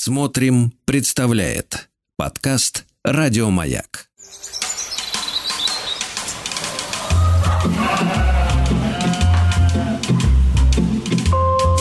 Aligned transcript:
Смотрим, 0.00 0.72
представляет 0.84 1.88
подкаст 2.16 2.84
Радиомаяк. 3.02 4.06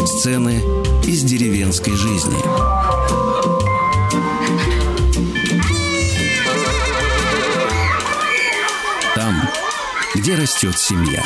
Сцены 0.04 0.56
из 1.06 1.22
деревенской 1.26 1.94
жизни. 1.94 2.40
Там, 9.14 9.36
где 10.16 10.34
растет 10.34 10.76
семья. 10.76 11.24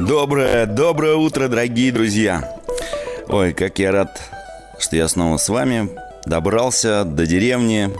Доброе, 0.00 0.64
доброе 0.64 1.16
утро, 1.16 1.48
дорогие 1.48 1.92
друзья. 1.92 2.62
Ой, 3.28 3.52
как 3.52 3.78
я 3.78 3.92
рад, 3.92 4.35
что 4.78 4.96
я 4.96 5.08
снова 5.08 5.36
с 5.36 5.48
вами. 5.48 5.88
Добрался 6.24 7.04
до 7.04 7.26
деревни, 7.26 7.90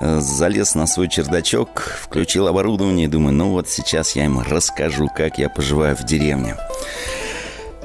э, 0.00 0.20
залез 0.20 0.74
на 0.74 0.86
свой 0.86 1.08
чердачок, 1.08 1.98
включил 2.02 2.46
оборудование 2.46 3.06
и 3.06 3.08
думаю, 3.08 3.34
ну 3.34 3.50
вот 3.50 3.68
сейчас 3.68 4.16
я 4.16 4.24
им 4.24 4.40
расскажу, 4.40 5.08
как 5.14 5.38
я 5.38 5.48
поживаю 5.48 5.96
в 5.96 6.04
деревне. 6.04 6.56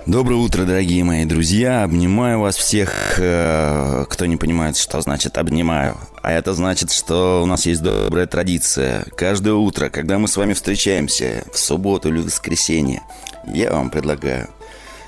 Доброе 0.06 0.36
утро, 0.36 0.66
дорогие 0.66 1.04
мои 1.04 1.26
друзья. 1.26 1.84
Обнимаю 1.84 2.40
вас 2.40 2.56
всех, 2.56 3.16
э, 3.18 4.06
кто 4.08 4.26
не 4.28 4.38
понимает, 4.38 4.78
что 4.78 5.02
значит 5.02 5.38
обнимаю. 5.38 5.98
А 6.22 6.32
это 6.32 6.54
значит, 6.54 6.92
что 6.92 7.42
у 7.42 7.48
нас 7.48 7.66
есть 7.66 7.82
добрая 7.82 8.28
традиция. 8.28 9.06
Каждое 9.18 9.56
утро, 9.56 9.90
когда 9.90 10.20
мы 10.20 10.28
с 10.28 10.38
вами 10.38 10.54
встречаемся, 10.54 11.44
в 11.52 11.58
субботу 11.58 12.10
или 12.10 12.20
в 12.20 12.26
воскресенье, 12.26 13.02
я 13.48 13.72
вам 13.72 13.90
предлагаю 13.90 14.50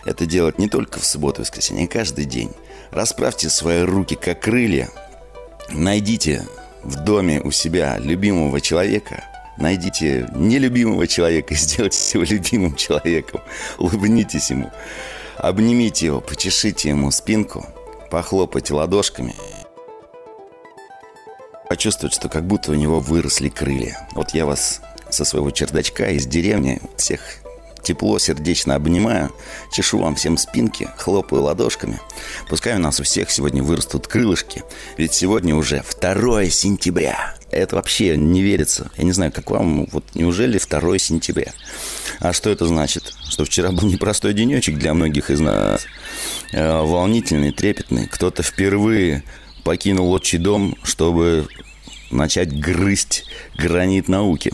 это 0.06 0.26
делать 0.26 0.58
не 0.58 0.68
только 0.68 1.00
в 1.00 1.06
субботу 1.06 1.42
и 1.42 1.44
воскресенье, 1.44 1.86
а 1.86 1.88
каждый 1.88 2.26
день. 2.26 2.52
Расправьте 2.92 3.50
свои 3.50 3.82
руки 3.82 4.16
как 4.16 4.42
крылья. 4.42 4.90
Найдите 5.70 6.46
в 6.84 6.96
доме 7.04 7.42
у 7.42 7.52
себя 7.52 7.98
любимого 7.98 8.62
человека– 8.62 9.24
Найдите 9.58 10.30
нелюбимого 10.36 11.08
человека 11.08 11.54
и 11.54 11.58
сделайте 11.58 12.20
его 12.20 12.24
любимым 12.24 12.76
человеком. 12.76 13.42
Улыбнитесь 13.78 14.52
ему. 14.52 14.72
Обнимите 15.38 16.08
его, 16.08 16.22
почешите 16.22 16.90
ему 16.90 17.12
спинку, 17.12 17.66
похлопайте 18.10 18.74
ладошками. 18.74 19.36
Почувствовать, 21.70 22.14
что 22.14 22.30
как 22.30 22.46
будто 22.46 22.72
у 22.72 22.76
него 22.76 23.00
выросли 23.00 23.50
крылья. 23.50 24.08
Вот 24.14 24.32
я 24.32 24.46
вас 24.46 24.82
со 25.10 25.26
своего 25.26 25.52
чердачка 25.52 26.10
из 26.10 26.26
деревни 26.26 26.82
всех 26.96 27.22
тепло, 27.88 28.20
сердечно 28.20 28.76
обнимаю, 28.76 29.32
чешу 29.72 30.00
вам 30.00 30.16
всем 30.16 30.38
спинки, 30.38 30.90
хлопаю 30.98 31.44
ладошками. 31.44 32.00
Пускай 32.50 32.76
у 32.76 32.80
нас 32.80 33.00
у 33.00 33.04
всех 33.04 33.32
сегодня 33.32 33.64
вырастут 33.64 34.08
крылышки, 34.08 34.64
ведь 34.98 35.14
сегодня 35.14 35.56
уже 35.56 35.84
2 36.02 36.46
сентября. 36.48 37.36
Это 37.50 37.78
вообще 37.78 38.18
не 38.18 38.42
верится. 38.42 38.92
Я 38.98 39.06
не 39.06 39.14
знаю, 39.14 39.32
как 39.32 39.50
вам, 39.52 39.88
вот 39.94 40.04
неужели 40.16 40.60
2 40.60 40.98
сентября? 40.98 41.54
А 42.20 42.34
что 42.34 42.50
это 42.50 42.68
значит? 42.68 43.14
Что 43.30 43.46
вчера 43.46 43.72
был 43.72 43.88
непростой 43.88 44.34
денечек 44.34 44.78
для 44.78 44.94
многих 44.94 45.30
из 45.30 45.40
нас. 45.40 45.86
Э, 46.52 46.82
волнительный, 46.82 47.54
трепетный. 47.54 48.08
Кто-то 48.08 48.44
впервые 48.44 49.24
покинул 49.64 50.12
отчий 50.12 50.40
дом, 50.40 50.76
чтобы 50.84 51.48
начать 52.12 52.52
грызть 52.60 53.24
гранит 53.58 54.10
науки. 54.10 54.52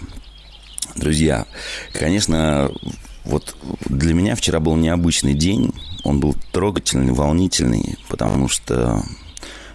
Друзья, 0.96 1.48
конечно, 1.94 2.72
вот 3.26 3.56
для 3.86 4.14
меня 4.14 4.36
вчера 4.36 4.60
был 4.60 4.76
необычный 4.76 5.34
день. 5.34 5.74
Он 6.04 6.20
был 6.20 6.36
трогательный, 6.52 7.14
волнительный, 7.14 7.98
потому 8.10 8.50
что 8.50 9.04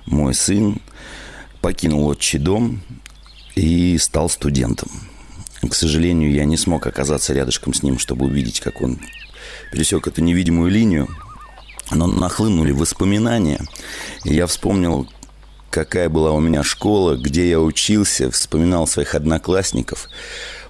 мой 0.06 0.34
сын 0.34 0.80
покинул 1.60 2.06
отчий 2.06 2.38
дом 2.38 2.80
и 3.54 3.96
стал 3.98 4.28
студентом. 4.28 4.90
К 5.68 5.74
сожалению, 5.74 6.30
я 6.32 6.44
не 6.44 6.56
смог 6.56 6.86
оказаться 6.86 7.32
рядышком 7.32 7.74
с 7.74 7.82
ним, 7.82 7.98
чтобы 7.98 8.26
увидеть, 8.26 8.60
как 8.60 8.82
он 8.82 8.98
пересек 9.72 10.06
эту 10.06 10.22
невидимую 10.22 10.70
линию. 10.70 11.08
Но 11.90 12.06
нахлынули 12.06 12.70
воспоминания. 12.70 13.60
И 14.24 14.34
я 14.34 14.46
вспомнил, 14.46 15.08
какая 15.70 16.10
была 16.10 16.32
у 16.32 16.40
меня 16.40 16.62
школа, 16.62 17.16
где 17.16 17.48
я 17.48 17.60
учился, 17.60 18.30
вспоминал 18.30 18.86
своих 18.86 19.14
одноклассников– 19.14 20.08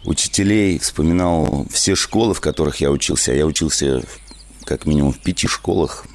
учителей, 0.05 0.79
вспоминал 0.79 1.67
все 1.71 1.95
школы, 1.95 2.35
в 2.35 2.41
которых 2.41 2.81
я 2.81 2.91
учился. 2.91 3.33
Я 3.33 3.47
учился 3.47 4.03
как 4.65 4.87
минимум 4.87 5.13
в 5.13 5.19
пяти 5.19 5.47
школах, 5.47 6.07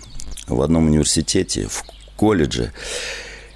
в 0.47 0.61
одном 0.61 0.87
университете, 0.87 1.67
в 1.67 1.83
колледже. 2.15 2.71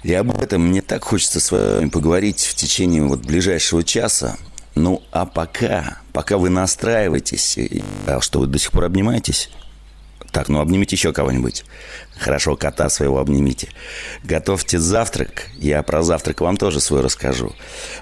И 0.02 0.12
об 0.14 0.40
этом 0.40 0.68
мне 0.68 0.82
так 0.82 1.04
хочется 1.04 1.40
с 1.40 1.50
вами 1.50 1.88
поговорить 1.88 2.40
в 2.40 2.54
течение 2.54 3.02
вот 3.02 3.20
ближайшего 3.20 3.82
часа. 3.82 4.38
Ну, 4.74 5.02
а 5.10 5.26
пока, 5.26 5.98
пока 6.12 6.38
вы 6.38 6.50
настраиваетесь, 6.50 7.58
а 8.06 8.20
что 8.20 8.40
вы 8.40 8.46
до 8.46 8.58
сих 8.58 8.70
пор 8.70 8.84
обнимаетесь? 8.84 9.50
Так, 10.32 10.48
ну 10.48 10.60
обнимите 10.60 10.94
еще 10.94 11.12
кого-нибудь. 11.12 11.64
Хорошо, 12.18 12.56
кота 12.56 12.88
своего 12.90 13.18
обнимите. 13.18 13.68
Готовьте 14.24 14.78
завтрак. 14.78 15.46
Я 15.56 15.82
про 15.82 16.02
завтрак 16.02 16.40
вам 16.40 16.56
тоже 16.56 16.80
свой 16.80 17.00
расскажу. 17.00 17.54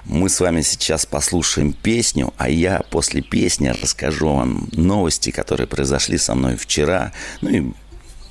Мы 0.05 0.29
с 0.29 0.39
вами 0.39 0.61
сейчас 0.61 1.05
послушаем 1.05 1.73
песню, 1.73 2.33
а 2.37 2.49
я 2.49 2.81
после 2.91 3.21
песни 3.21 3.69
расскажу 3.81 4.33
вам 4.33 4.67
новости, 4.71 5.31
которые 5.31 5.67
произошли 5.67 6.17
со 6.17 6.35
мной 6.35 6.57
вчера, 6.57 7.13
ну 7.41 7.49
и 7.49 7.71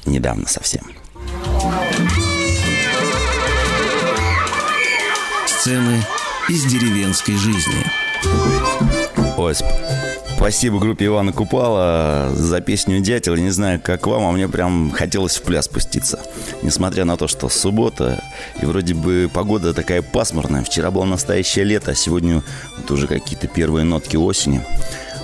недавно 0.04 0.46
совсем. 0.46 0.82
Сцены 5.46 6.02
из 6.48 6.64
деревенской 6.64 7.34
жизни. 7.36 7.84
Ой, 9.36 9.54
Спасибо 10.36 10.78
группе 10.78 11.06
Ивана 11.06 11.32
Купала 11.32 12.30
за 12.34 12.60
песню 12.60 13.00
«Дятел». 13.00 13.34
Не 13.36 13.50
знаю, 13.50 13.80
как 13.82 14.06
вам, 14.06 14.26
а 14.26 14.32
мне 14.32 14.48
прям 14.48 14.92
хотелось 14.92 15.36
в 15.38 15.42
пляс 15.42 15.64
спуститься. 15.64 16.20
Несмотря 16.62 17.04
на 17.04 17.16
то, 17.16 17.26
что 17.26 17.48
суббота, 17.48 18.22
и 18.60 18.66
вроде 18.66 18.94
бы 18.94 19.30
погода 19.32 19.72
такая 19.72 20.02
пасмурная. 20.02 20.62
Вчера 20.62 20.90
было 20.90 21.04
настоящее 21.04 21.64
лето, 21.64 21.92
а 21.92 21.94
сегодня 21.94 22.42
вот 22.76 22.90
уже 22.90 23.06
какие-то 23.06 23.48
первые 23.48 23.84
нотки 23.84 24.16
осени. 24.16 24.62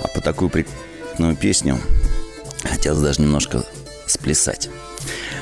А 0.03 0.07
по 0.07 0.19
такую 0.19 0.49
прекрасную 0.49 1.35
песню 1.35 1.79
хотелось 2.63 3.01
даже 3.01 3.21
немножко 3.21 3.63
сплясать. 4.07 4.69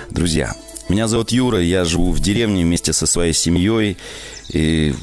Друзья, 0.09 0.53
меня 0.89 1.07
зовут 1.07 1.31
Юра, 1.31 1.59
я 1.59 1.85
живу 1.85 2.11
в 2.11 2.19
деревне 2.19 2.65
вместе 2.65 2.91
со 2.91 3.07
своей 3.07 3.33
семьей. 3.33 3.97
И 4.49 4.93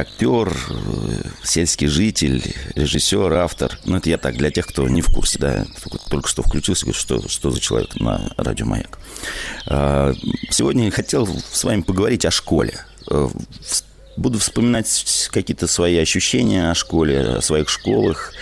актер, 0.00 0.48
э, 0.70 1.28
сельский 1.42 1.86
житель, 1.86 2.54
режиссер, 2.74 3.32
автор. 3.34 3.78
Ну, 3.84 3.96
это 3.96 4.10
я 4.10 4.18
так, 4.18 4.36
для 4.36 4.50
тех, 4.50 4.66
кто 4.66 4.88
не 4.88 5.02
в 5.02 5.12
курсе, 5.12 5.38
да, 5.38 5.66
только 6.08 6.28
что 6.28 6.42
включился, 6.42 6.86
говорит, 6.86 7.00
что, 7.00 7.28
что 7.28 7.50
за 7.50 7.60
человек 7.60 7.94
на 7.96 8.32
радио 8.36 8.66
«Маяк». 8.66 8.98
А, 9.66 10.12
сегодня 10.50 10.90
хотел 10.90 11.26
с 11.26 11.64
вами 11.64 11.82
поговорить 11.82 12.24
о 12.24 12.30
школе. 12.30 12.84
Э, 13.10 13.28
буду 14.16 14.38
вспоминать 14.38 15.28
какие-то 15.32 15.66
свои 15.66 15.98
ощущения 15.98 16.70
о 16.70 16.74
школе, 16.74 17.20
о 17.20 17.42
своих 17.42 17.68
школах. 17.68 18.32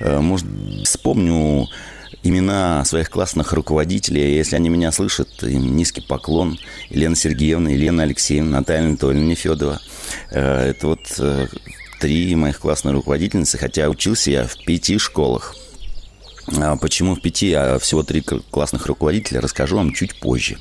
Э, 0.00 0.20
может, 0.20 0.46
вспомню 0.84 1.68
имена 2.22 2.84
своих 2.84 3.10
классных 3.10 3.52
руководителей. 3.52 4.36
Если 4.36 4.56
они 4.56 4.68
меня 4.68 4.92
слышат, 4.92 5.42
им 5.42 5.76
низкий 5.76 6.00
поклон. 6.00 6.58
Елена 6.90 7.16
Сергеевна, 7.16 7.70
Елена 7.70 8.02
Алексеевна, 8.04 8.58
Наталья 8.58 8.86
Анатольевна 8.86 9.26
Нефедова. 9.26 9.80
Э, 10.30 10.70
это 10.70 10.86
вот 10.88 11.00
э, 11.18 11.46
три 12.00 12.34
моих 12.34 12.58
классных 12.58 12.94
руководительницы, 12.94 13.58
хотя 13.58 13.88
учился 13.88 14.30
я 14.30 14.46
в 14.46 14.56
пяти 14.64 14.98
школах. 14.98 15.54
А 16.56 16.76
почему 16.76 17.14
в 17.14 17.20
пяти, 17.20 17.52
а 17.52 17.78
всего 17.78 18.02
три 18.02 18.22
классных 18.22 18.86
руководителя, 18.86 19.40
расскажу 19.40 19.76
вам 19.76 19.92
чуть 19.92 20.18
позже. 20.18 20.58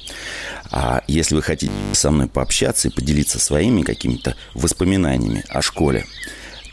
А 0.70 1.02
если 1.08 1.36
вы 1.36 1.42
хотите 1.42 1.72
со 1.94 2.12
мной 2.12 2.28
пообщаться 2.28 2.90
и 2.90 2.92
поделиться 2.92 3.40
своими 3.40 3.84
какими-то 3.84 4.36
воспоминаниями 4.54 5.46
о 5.48 5.62
школе, 5.62 6.06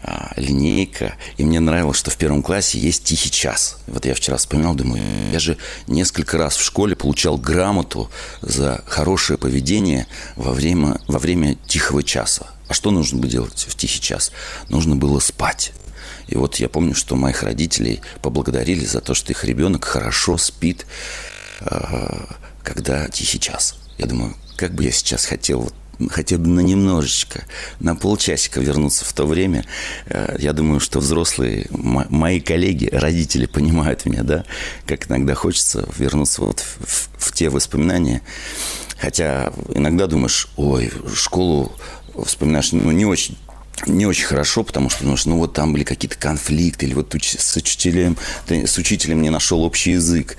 а, 0.03 0.33
линейка. 0.37 1.15
И 1.37 1.45
мне 1.45 1.61
нравилось, 1.61 1.97
что 1.97 2.11
в 2.11 2.17
первом 2.17 2.43
классе 2.43 2.79
есть 2.79 3.05
тихий 3.05 3.31
час. 3.31 3.79
Вот 3.87 4.05
я 4.05 4.15
вчера 4.15 4.37
вспоминал, 4.37 4.75
думаю, 4.75 5.03
я 5.33 5.39
же 5.39 5.57
несколько 5.87 6.37
раз 6.37 6.57
в 6.57 6.63
школе 6.63 6.97
получал 6.97 7.39
грамоту 7.39 8.11
за 8.43 8.83
хорошее 8.87 9.39
поведение 9.39 10.07
во 10.37 10.53
время, 10.53 11.01
во 11.09 11.19
время 11.19 11.57
тихого 11.67 12.03
часа. 12.03 12.49
А 12.69 12.75
что 12.75 12.91
нужно 12.91 13.19
было 13.19 13.31
делать 13.31 13.67
в 13.69 13.75
тихий 13.77 14.01
час? 14.01 14.33
Нужно 14.69 14.97
было 14.97 15.21
спать. 15.21 15.73
И 16.27 16.37
вот 16.37 16.57
я 16.57 16.69
помню, 16.69 16.95
что 16.95 17.17
моих 17.17 17.43
родителей 17.43 18.01
поблагодарили 18.23 18.85
за 18.85 19.01
то, 19.01 19.15
что 19.15 19.33
их 19.33 19.45
ребенок 19.45 19.85
хорошо 19.85 20.39
спит, 20.39 20.87
а, 21.61 22.37
когда 22.63 23.09
тихий 23.09 23.39
час. 23.39 23.77
Я 23.99 24.07
думаю, 24.07 24.35
как 24.57 24.75
бы 24.75 24.85
я 24.85 24.93
сейчас 24.93 25.25
хотел 25.25 25.71
хотя 26.11 26.39
бы 26.39 26.49
на 26.49 26.61
немножечко, 26.61 27.45
на 27.81 27.95
полчасика 27.95 28.61
вернуться 28.61 29.05
в 29.05 29.13
то 29.13 29.27
время. 29.27 29.65
Э, 30.07 30.37
я 30.39 30.53
думаю, 30.53 30.81
что 30.81 31.01
взрослые, 31.01 31.67
мои 31.71 32.41
коллеги, 32.41 32.89
родители 32.93 33.47
понимают 33.47 34.05
меня, 34.05 34.23
да, 34.23 34.45
как 34.87 35.09
иногда 35.09 35.35
хочется 35.35 35.89
вернуться 35.97 36.43
вот 36.43 36.61
в, 36.61 37.09
в 37.19 37.33
те 37.33 37.49
воспоминания. 37.49 38.23
Хотя 38.99 39.53
иногда 39.75 40.07
думаешь, 40.07 40.49
ой, 40.57 40.91
школу 41.15 41.73
вспоминаешь, 42.25 42.73
ну, 42.73 42.91
не 42.91 43.05
очень 43.05 43.37
не 43.87 44.07
очень 44.07 44.27
хорошо, 44.27 44.63
потому 44.63 44.89
что, 44.89 45.05
ну, 45.05 45.17
ну 45.25 45.39
вот 45.39 45.53
там 45.53 45.73
были 45.73 45.83
какие-то 45.83 46.17
конфликты, 46.17 46.87
или 46.87 46.95
вот 46.95 47.13
с 47.13 47.57
учителем, 47.57 48.17
с 48.49 48.79
учителем 48.79 49.21
не 49.21 49.31
нашел 49.31 49.65
общий 49.65 49.91
язык. 49.91 50.37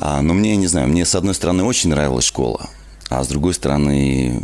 А, 0.00 0.22
но 0.22 0.34
мне, 0.34 0.56
не 0.56 0.66
знаю, 0.66 0.88
мне, 0.88 1.04
с 1.04 1.14
одной 1.14 1.34
стороны, 1.34 1.64
очень 1.64 1.90
нравилась 1.90 2.24
школа, 2.24 2.70
а 3.10 3.24
с 3.24 3.28
другой 3.28 3.54
стороны, 3.54 4.40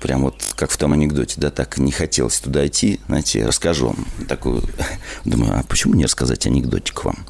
прям 0.00 0.22
вот 0.22 0.54
как 0.56 0.70
в 0.70 0.76
том 0.76 0.92
анекдоте, 0.92 1.40
да, 1.40 1.50
так 1.50 1.78
не 1.78 1.92
хотелось 1.92 2.38
туда 2.40 2.66
идти. 2.66 3.00
Знаете, 3.06 3.44
расскажу 3.46 3.88
вам 3.88 4.06
такую... 4.26 4.62
Думаю, 5.24 5.58
а 5.58 5.62
почему 5.62 5.94
не 5.94 6.04
рассказать 6.04 6.46
анекдотик 6.46 7.04
вам? 7.04 7.26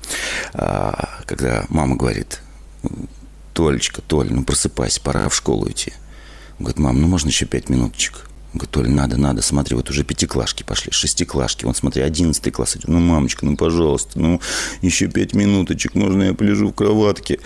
А, 0.55 1.09
когда 1.27 1.65
мама 1.69 1.97
говорит, 1.97 2.41
Толечка, 3.55 4.03
Толь, 4.03 4.33
ну 4.33 4.45
просыпайся, 4.45 5.01
пора 5.01 5.29
в 5.29 5.35
школу 5.35 5.69
идти. 5.69 5.93
говорит, 6.59 6.79
мам, 6.79 7.01
ну 7.01 7.09
можно 7.09 7.29
еще 7.29 7.47
пять 7.47 7.69
минуточек? 7.69 8.28
Говорит, 8.55 8.71
Толь, 8.71 8.91
надо, 8.91 9.17
надо, 9.17 9.43
смотри, 9.43 9.77
вот 9.77 9.91
уже 9.91 10.05
пятиклашки 10.05 10.63
пошли, 10.63 10.91
шестиклашки, 10.93 11.65
вон, 11.65 11.75
смотри, 11.75 12.03
одиннадцатый 12.03 12.51
класс 12.51 12.77
идет. 12.77 12.89
Ну, 12.89 12.99
мамочка, 12.99 13.45
ну, 13.45 13.57
пожалуйста, 13.57 14.19
ну, 14.19 14.41
еще 14.83 15.09
пять 15.09 15.35
минуточек, 15.35 15.95
можно 15.95 16.23
я 16.25 16.35
полежу 16.35 16.69
в 16.69 16.75
кроватке? 16.75 17.41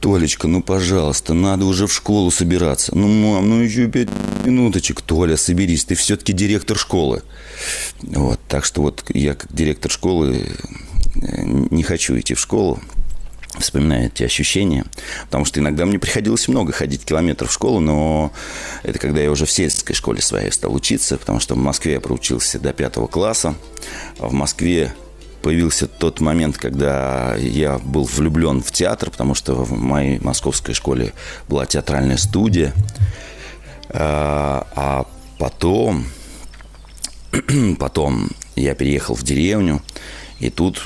Толечка, 0.00 0.46
ну, 0.46 0.62
пожалуйста, 0.62 1.34
надо 1.34 1.64
уже 1.64 1.88
в 1.88 1.92
школу 1.92 2.30
собираться. 2.30 2.96
Ну, 2.96 3.08
мам, 3.08 3.48
ну, 3.48 3.60
еще 3.60 3.88
пять 3.88 4.08
минуточек. 4.44 5.00
Толя, 5.00 5.36
соберись, 5.36 5.84
ты 5.84 5.96
все-таки 5.96 6.32
директор 6.32 6.78
школы. 6.78 7.22
Вот, 8.02 8.38
так 8.48 8.64
что 8.64 8.82
вот 8.82 9.04
я 9.08 9.34
как 9.34 9.52
директор 9.52 9.90
школы 9.90 10.52
э, 11.16 11.42
не 11.44 11.82
хочу 11.82 12.16
идти 12.16 12.34
в 12.34 12.40
школу, 12.40 12.78
вспоминаю 13.60 14.06
эти 14.06 14.22
ощущения, 14.22 14.84
потому 15.24 15.44
что 15.44 15.60
иногда 15.60 15.84
мне 15.86 15.98
приходилось 15.98 16.48
много 16.48 16.72
ходить 16.72 17.04
километров 17.04 17.50
в 17.50 17.52
школу, 17.52 17.80
но 17.80 18.32
это 18.82 18.98
когда 18.98 19.20
я 19.20 19.30
уже 19.30 19.46
в 19.46 19.50
сельской 19.50 19.94
школе 19.94 20.20
своей 20.22 20.50
стал 20.50 20.74
учиться, 20.74 21.16
потому 21.18 21.40
что 21.40 21.54
в 21.54 21.58
Москве 21.58 21.94
я 21.94 22.00
проучился 22.00 22.58
до 22.58 22.72
пятого 22.72 23.06
класса, 23.06 23.54
в 24.18 24.32
Москве 24.32 24.92
появился 25.42 25.86
тот 25.86 26.20
момент, 26.20 26.58
когда 26.58 27.34
я 27.36 27.78
был 27.78 28.04
влюблен 28.04 28.62
в 28.62 28.72
театр, 28.72 29.10
потому 29.10 29.34
что 29.34 29.54
в 29.54 29.72
моей 29.72 30.18
московской 30.18 30.74
школе 30.74 31.12
была 31.48 31.66
театральная 31.66 32.16
студия. 32.16 32.72
А, 33.90 34.66
а 34.74 35.06
потом, 35.38 36.06
потом 37.78 38.28
я 38.56 38.74
переехал 38.74 39.14
в 39.14 39.22
деревню, 39.22 39.82
и 40.40 40.50
тут 40.50 40.82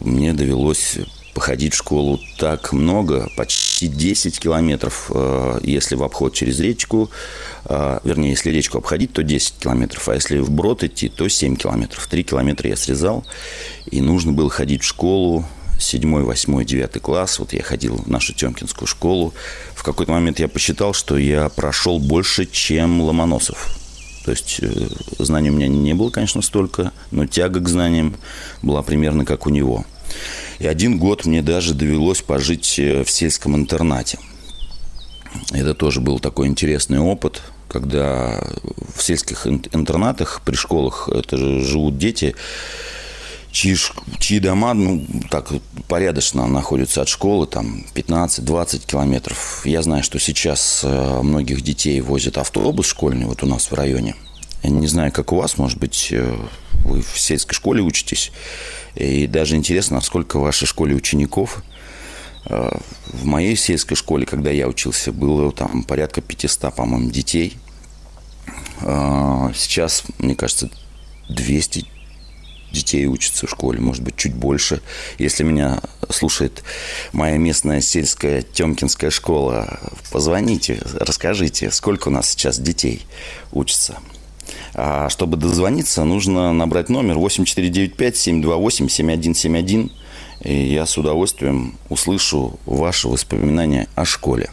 мне 0.00 0.32
довелось 0.32 0.98
походить 1.34 1.74
в 1.74 1.76
школу 1.76 2.20
так 2.38 2.72
много, 2.72 3.28
почти 3.36 3.88
10 3.88 4.38
километров, 4.38 5.10
э, 5.12 5.60
если 5.62 5.96
в 5.96 6.02
обход 6.02 6.32
через 6.32 6.60
речку, 6.60 7.10
э, 7.64 7.98
вернее, 8.04 8.30
если 8.30 8.50
речку 8.50 8.78
обходить, 8.78 9.12
то 9.12 9.22
10 9.22 9.58
километров, 9.58 10.08
а 10.08 10.14
если 10.14 10.38
вброд 10.38 10.84
идти, 10.84 11.08
то 11.08 11.28
7 11.28 11.56
километров. 11.56 12.06
3 12.06 12.22
километра 12.22 12.70
я 12.70 12.76
срезал, 12.76 13.24
и 13.90 14.00
нужно 14.00 14.32
было 14.32 14.48
ходить 14.48 14.82
в 14.82 14.86
школу, 14.86 15.44
7, 15.78 16.22
8, 16.22 16.64
9 16.64 17.02
класс, 17.02 17.38
вот 17.40 17.52
я 17.52 17.62
ходил 17.62 17.96
в 17.96 18.08
нашу 18.08 18.32
Темкинскую 18.32 18.86
школу. 18.86 19.34
В 19.74 19.82
какой-то 19.82 20.12
момент 20.12 20.38
я 20.38 20.48
посчитал, 20.48 20.94
что 20.94 21.18
я 21.18 21.48
прошел 21.48 21.98
больше, 21.98 22.46
чем 22.46 23.00
Ломоносов. 23.00 23.76
То 24.24 24.30
есть 24.30 24.60
э, 24.62 24.88
знаний 25.18 25.50
у 25.50 25.54
меня 25.54 25.68
не 25.68 25.94
было, 25.94 26.10
конечно, 26.10 26.40
столько, 26.42 26.92
но 27.10 27.26
тяга 27.26 27.60
к 27.60 27.68
знаниям 27.68 28.16
была 28.62 28.82
примерно 28.82 29.24
как 29.24 29.46
у 29.46 29.50
него. 29.50 29.84
И 30.58 30.66
один 30.66 30.98
год 30.98 31.26
мне 31.26 31.42
даже 31.42 31.74
довелось 31.74 32.22
пожить 32.22 32.78
э, 32.78 33.04
в 33.04 33.10
сельском 33.10 33.56
интернате. 33.56 34.18
Это 35.52 35.74
тоже 35.74 36.00
был 36.00 36.20
такой 36.20 36.46
интересный 36.46 36.98
опыт, 36.98 37.42
когда 37.68 38.40
в 38.94 39.02
сельских 39.02 39.46
интернатах 39.46 40.42
при 40.44 40.54
школах 40.54 41.08
это 41.08 41.36
же 41.36 41.60
живут 41.60 41.98
дети, 41.98 42.36
чьи, 43.50 43.76
чьи 44.18 44.38
дома, 44.38 44.74
ну, 44.74 45.04
так 45.30 45.48
порядочно 45.88 46.46
находятся 46.46 47.02
от 47.02 47.08
школы, 47.08 47.46
там, 47.46 47.84
15-20 47.94 48.86
километров. 48.86 49.62
Я 49.64 49.82
знаю, 49.82 50.02
что 50.02 50.18
сейчас 50.18 50.80
э, 50.82 51.20
многих 51.22 51.62
детей 51.62 52.00
возят 52.00 52.38
автобус 52.38 52.86
школьный, 52.86 53.26
вот 53.26 53.42
у 53.42 53.46
нас 53.46 53.70
в 53.70 53.74
районе. 53.74 54.14
Я 54.62 54.70
не 54.70 54.86
знаю, 54.86 55.12
как 55.12 55.32
у 55.32 55.36
вас, 55.36 55.58
может 55.58 55.78
быть, 55.78 56.08
э, 56.10 56.36
вы 56.84 57.02
в 57.02 57.18
сельской 57.18 57.54
школе 57.54 57.82
учитесь. 57.82 58.32
И 58.94 59.26
даже 59.26 59.56
интересно, 59.56 60.00
сколько 60.00 60.38
в 60.38 60.42
вашей 60.42 60.66
школе 60.66 60.94
учеников. 60.94 61.62
Э, 62.46 62.70
в 63.06 63.24
моей 63.24 63.56
сельской 63.56 63.96
школе, 63.96 64.26
когда 64.26 64.50
я 64.50 64.68
учился, 64.68 65.12
было 65.12 65.52
там 65.52 65.82
порядка 65.82 66.20
500, 66.20 66.74
по-моему, 66.74 67.10
детей. 67.10 67.56
Э, 68.80 69.50
сейчас, 69.54 70.04
мне 70.18 70.34
кажется, 70.34 70.70
200 71.28 71.86
детей 72.74 73.06
учатся 73.06 73.46
в 73.46 73.50
школе, 73.50 73.80
может 73.80 74.02
быть, 74.02 74.16
чуть 74.16 74.34
больше. 74.34 74.82
Если 75.18 75.44
меня 75.44 75.80
слушает 76.10 76.62
моя 77.12 77.38
местная 77.38 77.80
сельская 77.80 78.42
Темкинская 78.42 79.10
школа, 79.10 79.78
позвоните, 80.10 80.82
расскажите, 80.94 81.70
сколько 81.70 82.08
у 82.08 82.10
нас 82.10 82.30
сейчас 82.30 82.58
детей 82.58 83.06
учатся. 83.52 83.98
А 84.74 85.08
чтобы 85.08 85.36
дозвониться, 85.36 86.04
нужно 86.04 86.52
набрать 86.52 86.88
номер 86.88 87.16
8495-728-7171. 87.18 89.90
И 90.42 90.74
я 90.74 90.84
с 90.84 90.98
удовольствием 90.98 91.78
услышу 91.88 92.58
ваши 92.66 93.08
воспоминания 93.08 93.88
о 93.94 94.04
школе. 94.04 94.50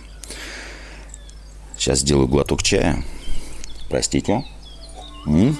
Сейчас 1.78 2.00
сделаю 2.00 2.28
глоток 2.28 2.63
чая. 2.63 3.04
Простите. 3.90 4.46
М? 5.25 5.58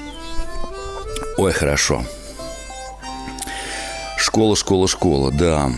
Ой, 1.38 1.52
хорошо. 1.52 2.06
Школа, 4.18 4.56
школа, 4.56 4.88
школа, 4.88 5.32
да. 5.32 5.72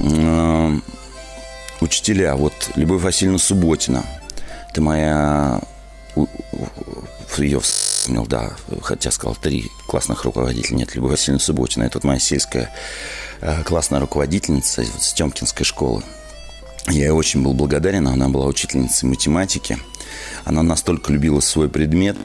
Э, 0.00 0.72
учителя, 1.80 2.34
вот 2.36 2.54
Любовь 2.74 3.02
Васильевна 3.02 3.38
Субботина. 3.38 4.04
Это 4.70 4.80
моя 4.80 5.60
ее 7.38 7.60
вспомнил, 8.04 8.26
да, 8.26 8.52
хотя 8.82 9.10
сказал 9.10 9.34
три 9.34 9.70
классных 9.86 10.24
руководителя. 10.24 10.76
Нет, 10.76 10.94
Любовь 10.94 11.12
Васильевна 11.12 11.40
Субботина. 11.40 11.84
Это 11.84 11.96
вот 11.96 12.04
моя 12.04 12.18
сельская 12.18 12.70
э, 13.40 13.62
классная 13.62 13.98
руководительница 13.98 14.82
вот, 14.82 15.02
с 15.02 15.14
Темкинской 15.14 15.64
школы. 15.64 16.02
Я 16.88 17.04
ей 17.04 17.10
очень 17.10 17.42
был 17.42 17.54
благодарен. 17.54 18.06
Она 18.06 18.28
была 18.28 18.44
учительницей 18.44 19.08
математики. 19.08 19.78
Она 20.44 20.62
настолько 20.62 21.12
любила 21.12 21.40
свой 21.40 21.70
предмет, 21.70 22.16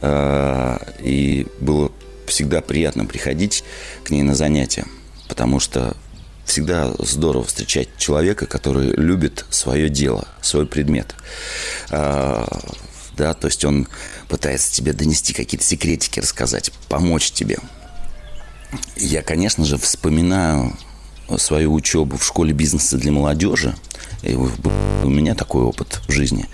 э, 0.00 0.78
и 1.04 1.46
было 1.60 1.92
всегда 2.26 2.60
приятно 2.60 3.04
приходить 3.04 3.62
к 4.02 4.10
ней 4.10 4.22
на 4.22 4.34
занятия, 4.34 4.86
потому 5.28 5.60
что 5.60 5.96
всегда 6.46 6.92
здорово 6.98 7.44
встречать 7.44 7.90
человека, 7.96 8.46
который 8.46 8.88
любит 8.88 9.44
свое 9.50 9.88
дело, 9.88 10.26
свой 10.40 10.66
предмет. 10.66 11.14
Да, 13.18 13.34
то 13.34 13.48
есть 13.48 13.64
он 13.64 13.88
пытается 14.28 14.72
тебе 14.72 14.92
донести 14.92 15.34
какие-то 15.34 15.66
секретики, 15.66 16.20
рассказать, 16.20 16.70
помочь 16.88 17.32
тебе. 17.32 17.58
Я, 18.96 19.22
конечно 19.22 19.64
же, 19.64 19.76
вспоминаю 19.76 20.78
свою 21.36 21.74
учебу 21.74 22.16
в 22.16 22.24
школе 22.24 22.52
бизнеса 22.52 22.96
для 22.96 23.10
молодежи. 23.10 23.74
И 24.22 24.34
у 24.34 25.08
меня 25.08 25.34
такой 25.34 25.62
опыт 25.62 26.00
в 26.06 26.12
жизни, 26.12 26.48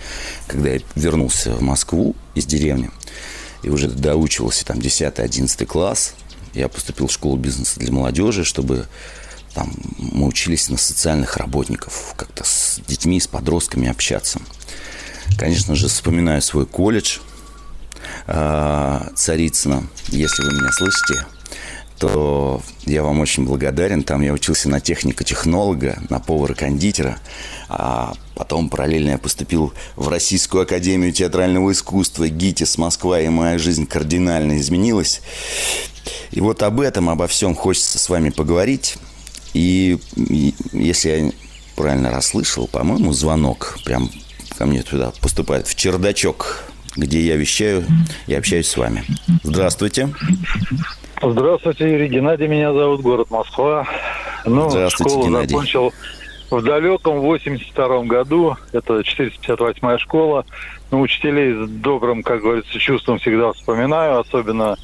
когда 0.47 0.69
я 0.69 0.81
вернулся 0.95 1.53
в 1.55 1.61
Москву 1.61 2.15
из 2.33 2.45
деревни 2.45 2.89
и 3.61 3.69
уже 3.69 3.87
доучивался 3.87 4.65
там 4.65 4.79
10-11 4.79 5.65
класс, 5.65 6.13
я 6.53 6.67
поступил 6.67 7.07
в 7.07 7.11
школу 7.11 7.37
бизнеса 7.37 7.79
для 7.79 7.91
молодежи, 7.91 8.43
чтобы 8.43 8.87
там 9.53 9.71
мы 9.97 10.27
учились 10.27 10.69
на 10.69 10.77
социальных 10.77 11.37
работников, 11.37 12.13
как-то 12.15 12.43
с 12.43 12.79
детьми, 12.87 13.19
с 13.19 13.27
подростками 13.27 13.87
общаться. 13.87 14.41
Конечно 15.37 15.75
же, 15.75 15.87
вспоминаю 15.87 16.41
свой 16.41 16.65
колледж 16.65 17.19
э, 18.27 19.01
Царицына. 19.15 19.87
Если 20.07 20.43
вы 20.43 20.53
меня 20.53 20.71
слышите, 20.71 21.25
то 21.97 22.61
я 22.85 23.03
вам 23.03 23.19
очень 23.19 23.45
благодарен. 23.45 24.03
Там 24.03 24.21
я 24.21 24.33
учился 24.33 24.69
на 24.69 24.79
техника-технолога, 24.79 25.99
на 26.09 26.19
повара-кондитера. 26.19 27.19
А 27.69 28.13
потом 28.35 28.69
параллельно 28.69 29.11
я 29.11 29.17
поступил 29.17 29.73
в 29.95 30.09
Российскую 30.09 30.63
Академию 30.63 31.11
Театрального 31.11 31.71
Искусства, 31.71 32.27
ГИТИС, 32.27 32.77
Москва, 32.77 33.19
и 33.19 33.27
моя 33.29 33.57
жизнь 33.57 33.87
кардинально 33.87 34.59
изменилась. 34.59 35.21
И 36.31 36.41
вот 36.41 36.63
об 36.63 36.81
этом, 36.81 37.09
обо 37.09 37.27
всем 37.27 37.55
хочется 37.55 37.97
с 37.97 38.09
вами 38.09 38.29
поговорить. 38.29 38.97
И 39.53 39.97
если 40.73 41.09
я 41.09 41.31
правильно 41.75 42.11
расслышал, 42.11 42.67
по-моему, 42.67 43.13
звонок 43.13 43.79
прям 43.85 44.11
ко 44.57 44.65
мне 44.65 44.81
туда 44.81 45.11
поступает 45.21 45.67
в 45.67 45.75
чердачок, 45.75 46.63
где 46.95 47.19
я 47.21 47.35
вещаю 47.35 47.83
и 48.27 48.33
общаюсь 48.33 48.67
с 48.67 48.77
вами. 48.77 49.03
Здравствуйте. 49.43 50.09
Здравствуйте, 51.21 51.91
Юрий 51.91 52.07
Геннадий, 52.07 52.47
меня 52.47 52.73
зовут, 52.73 53.01
город 53.01 53.31
Москва. 53.31 53.87
Ну, 54.45 54.69
Здравствуйте, 54.69 55.11
школу 55.11 55.27
Геннадий. 55.27 55.49
закончил 55.49 55.93
в 56.49 56.61
далеком 56.61 57.19
82 57.19 58.03
году. 58.03 58.55
Это 58.71 59.03
458 59.03 59.97
школа. 59.99 60.45
Ну, 60.91 61.01
учителей 61.01 61.53
с 61.53 61.69
добрым, 61.69 62.21
как 62.21 62.41
говорится, 62.41 62.77
чувством 62.79 63.19
всегда 63.19 63.53
вспоминаю. 63.53 64.19
Особенно 64.19 64.77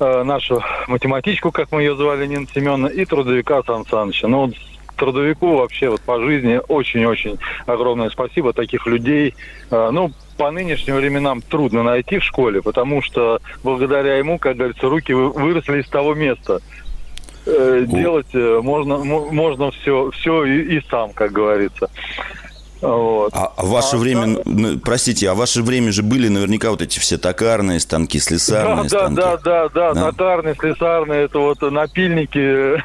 э, 0.00 0.22
нашу 0.22 0.62
математичку, 0.86 1.52
как 1.52 1.70
мы 1.70 1.82
ее 1.82 1.96
звали, 1.96 2.26
Нина 2.26 2.46
Семеновна, 2.52 2.86
и 2.86 3.04
трудовика 3.04 3.62
Сан 3.64 3.84
Саныча. 3.86 4.26
Ну, 4.26 4.46
вот 4.46 4.54
трудовику 4.98 5.56
вообще 5.56 5.88
вот 5.88 6.00
по 6.02 6.20
жизни 6.20 6.60
очень-очень 6.68 7.38
огромное 7.66 8.10
спасибо. 8.10 8.52
Таких 8.52 8.86
людей, 8.86 9.34
э, 9.70 9.90
ну, 9.92 10.12
по 10.36 10.50
нынешним 10.50 10.96
временам 10.96 11.40
трудно 11.40 11.82
найти 11.82 12.18
в 12.18 12.24
школе, 12.24 12.60
потому 12.62 13.00
что 13.02 13.40
благодаря 13.64 14.16
ему, 14.18 14.38
как 14.38 14.56
говорится, 14.56 14.88
руки 14.88 15.12
вы- 15.12 15.30
выросли 15.30 15.80
из 15.80 15.88
того 15.88 16.14
места. 16.14 16.60
Э, 17.46 17.84
Делать 17.86 18.34
э, 18.34 18.60
можно, 18.62 18.98
мо- 18.98 19.32
можно 19.32 19.70
все, 19.70 20.10
все 20.10 20.44
и, 20.44 20.76
и 20.76 20.82
сам, 20.90 21.12
как 21.14 21.32
говорится. 21.32 21.88
Вот. 22.80 23.32
А 23.34 23.52
а 23.56 23.64
в 23.64 23.70
ваше 23.70 23.96
А, 23.96 23.98
время, 23.98 24.38
да. 24.44 24.78
простите, 24.84 25.28
а 25.30 25.34
в 25.34 25.38
ваше 25.38 25.62
время 25.62 25.90
же 25.92 26.02
были 26.02 26.28
наверняка 26.28 26.70
вот 26.70 26.80
эти 26.80 26.98
все 26.98 27.18
токарные 27.18 27.80
станки, 27.80 28.20
слесарные 28.20 28.84
да, 28.84 28.88
станки. 28.88 29.16
да, 29.16 29.36
да, 29.38 29.68
да, 29.68 29.94
Да. 29.94 30.10
тотарные, 30.12 30.54
слесарные, 30.54 31.22
это 31.24 31.38
вот 31.40 31.60
напильники, 31.60 32.80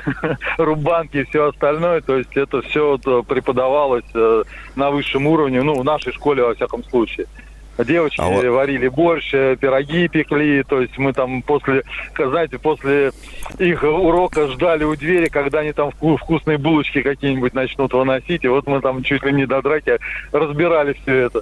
рубанки 0.58 1.18
и 1.18 1.24
все 1.26 1.50
остальное. 1.50 2.02
То 2.02 2.18
есть 2.18 2.36
это 2.36 2.62
все 2.64 2.98
вот 3.06 3.28
преподавалось 3.28 4.06
э, 4.16 4.44
на 4.76 4.90
высшем 4.90 5.28
уровне, 5.28 5.62
ну, 5.62 5.80
в 5.80 5.84
нашей 5.84 6.12
школе, 6.14 6.44
во 6.44 6.56
всяком 6.56 6.84
случае. 6.86 7.28
Девочки 7.78 8.22
А 8.22 8.28
вот- 8.28 8.46
варили 8.46 8.88
борщ, 8.88 9.34
э, 9.34 9.56
пироги 9.60 10.08
пекли, 10.08 10.64
то 10.64 10.80
есть 10.80 10.98
мы 10.98 11.12
там 11.12 11.42
после, 11.42 11.84
знаете, 12.16 12.60
после 12.60 13.12
их 13.58 13.84
урока 13.84 14.48
ждали 14.48 14.84
у 14.84 14.96
двери, 14.96 15.28
когда 15.28 15.60
они 15.60 15.74
там 15.74 15.90
вку- 15.90 16.18
вкусные 16.18 16.58
булочки 16.60 17.02
какие-нибудь 17.02 17.54
начнут 17.54 17.92
выносить, 17.94 18.44
и 18.44 18.48
вот 18.48 18.68
мы 18.68 18.80
там 18.82 19.02
чуть 19.02 19.24
ли 19.24 19.34
не 19.34 19.46
до 19.48 19.62
драки 19.62 19.98
разбирали 20.32 20.94
все 21.02 21.16
это. 21.26 21.42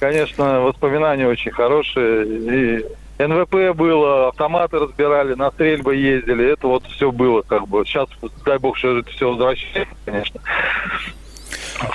Конечно, 0.00 0.60
воспоминания 0.60 1.26
очень 1.26 1.52
хорошие. 1.52 2.26
И 2.26 2.84
НВП 3.18 3.74
было, 3.74 4.28
автоматы 4.28 4.78
разбирали, 4.80 5.34
на 5.34 5.50
стрельбы 5.50 5.94
ездили. 5.96 6.52
Это 6.52 6.66
вот 6.66 6.84
все 6.88 7.10
было 7.10 7.42
как 7.42 7.68
бы. 7.68 7.84
Сейчас, 7.86 8.08
дай 8.44 8.58
бог, 8.58 8.76
что 8.76 8.98
это 8.98 9.10
все 9.10 9.30
возвращается, 9.30 9.94
конечно. 10.04 10.40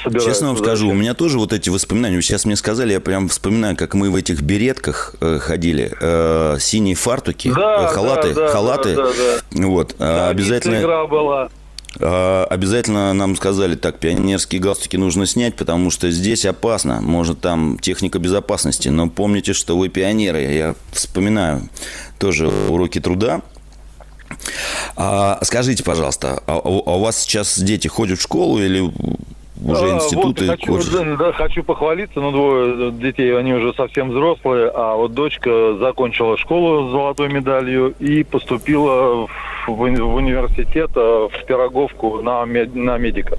Собираются 0.04 0.30
Честно 0.30 0.48
вам 0.50 0.58
скажу, 0.58 0.90
у 0.90 0.94
меня 0.94 1.14
тоже 1.14 1.38
вот 1.40 1.54
эти 1.54 1.70
воспоминания. 1.70 2.16
Вы 2.16 2.22
сейчас 2.22 2.46
мне 2.46 2.56
сказали, 2.56 2.94
я 2.94 3.00
прям 3.00 3.30
вспоминаю, 3.30 3.76
как 3.76 3.94
мы 3.94 4.10
в 4.10 4.16
этих 4.16 4.42
беретках 4.42 5.16
э, 5.22 5.40
ходили, 5.40 5.92
э, 6.00 6.58
синие 6.60 6.96
фартуки, 6.96 7.52
Да, 7.56 7.86
э, 7.90 7.94
халаты, 7.94 8.34
да, 8.34 8.42
да, 8.42 8.48
халаты. 8.50 8.96
да, 8.96 9.06
да, 9.06 9.68
Вот, 9.68 9.94
э, 9.94 9.96
Да, 10.00 10.30
обязательно. 10.30 10.80
игра 10.82 11.08
была. 11.08 11.50
А, 12.00 12.46
Обязательно 12.50 13.14
нам 13.14 13.36
сказали, 13.36 13.76
так, 13.76 14.00
пионерские 14.00 14.62
галстуки 14.62 14.96
нужно 14.96 15.26
снять, 15.26 15.56
потому 15.56 15.90
что 15.90 16.10
здесь 16.12 16.46
опасно. 16.46 17.02
Может, 17.02 17.42
там 17.42 17.80
техника 17.80 18.20
безопасности. 18.20 18.90
Но 18.90 19.10
помните, 19.10 19.54
что 19.54 19.78
вы 19.78 19.90
пионеры. 19.90 20.42
Я 20.42 20.76
вспоминаю 20.92 21.68
тоже 22.20 22.48
уроки 22.48 23.00
труда. 23.00 23.42
А, 24.96 25.40
скажите, 25.44 25.84
пожалуйста, 25.84 26.44
а, 26.46 26.60
у 26.60 26.84
а 26.86 26.98
у 26.98 27.00
вас 27.00 27.20
сейчас 27.20 27.58
дети 27.60 27.88
ходят 27.88 28.20
в 28.20 28.22
школу 28.22 28.60
или 28.60 28.92
уже 29.66 29.86
А, 29.92 29.96
институты, 29.96 30.46
вот, 30.46 30.52
хочу, 30.58 30.66
колледжи? 30.68 31.18
да, 31.18 31.32
хочу 31.34 31.64
похвалиться, 31.64 32.20
но 32.22 32.32
двое 32.32 32.92
детей, 32.92 33.38
они 33.38 33.54
уже 33.54 33.74
совсем 33.74 34.10
взрослые, 34.12 34.72
а 34.74 34.96
вот 34.96 35.14
дочка 35.14 35.76
закончила 35.80 36.38
школу 36.38 36.88
с 36.88 36.92
золотой 36.92 37.30
медалью 37.30 37.94
и 38.00 38.24
поступила 38.24 39.28
в, 39.28 39.30
в 39.68 39.82
уни- 39.82 40.02
в 40.02 40.16
университет 40.16 40.92
э, 40.96 41.28
в 41.32 41.46
Пироговку 41.46 42.22
на, 42.22 42.46
мед- 42.46 42.76
на 42.76 42.98
медика. 42.98 43.38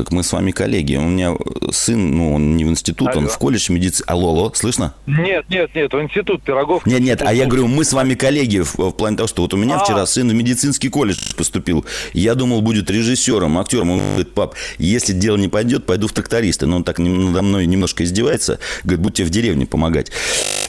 Так 0.00 0.12
мы 0.12 0.22
с 0.22 0.32
вами 0.32 0.50
коллеги. 0.50 0.96
У 0.96 1.02
меня 1.02 1.34
сын, 1.70 2.16
ну, 2.16 2.34
он 2.34 2.56
не 2.56 2.64
в 2.64 2.68
институт, 2.68 3.08
он 3.08 3.24
Алло. 3.24 3.28
в 3.28 3.36
колледж 3.36 3.70
медицины. 3.70 4.06
Алло, 4.06 4.30
алло, 4.30 4.50
слышно? 4.54 4.94
Нет, 5.06 5.44
нет, 5.50 5.74
нет, 5.74 5.92
в 5.92 6.00
институт 6.00 6.42
Пироговка. 6.42 6.88
Нет, 6.88 7.00
нет, 7.00 7.20
а 7.20 7.34
я 7.34 7.44
говорю, 7.44 7.66
мы 7.66 7.84
с 7.84 7.92
вами 7.92 8.14
коллеги 8.14 8.60
в, 8.60 8.78
в 8.78 8.92
плане 8.92 9.18
того, 9.18 9.26
что 9.26 9.42
вот 9.42 9.52
у 9.52 9.58
меня 9.58 9.76
А. 9.76 9.84
вчера 9.84 10.06
сын 10.06 10.26
в 10.26 10.32
медицинский 10.32 10.88
колледж 10.88 11.34
поступил. 11.36 11.84
Я 12.14 12.34
думал, 12.34 12.62
будет 12.62 12.90
режиссером, 12.90 13.58
актером. 13.58 13.90
Он 13.90 13.98
говорит, 13.98 14.32
пап, 14.32 14.54
если 14.78 15.12
дело 15.12 15.36
не 15.36 15.48
пойдет, 15.48 15.84
пойду 15.84 16.08
в 16.08 16.12
трактористы. 16.12 16.64
Но 16.64 16.76
он 16.76 16.84
так 16.84 16.98
надо 16.98 17.42
мной 17.42 17.66
немножко 17.66 18.02
издевается. 18.02 18.58
Говорит, 18.84 19.00
будьте 19.00 19.24
в 19.24 19.28
деревне 19.28 19.66
помогать. 19.66 20.10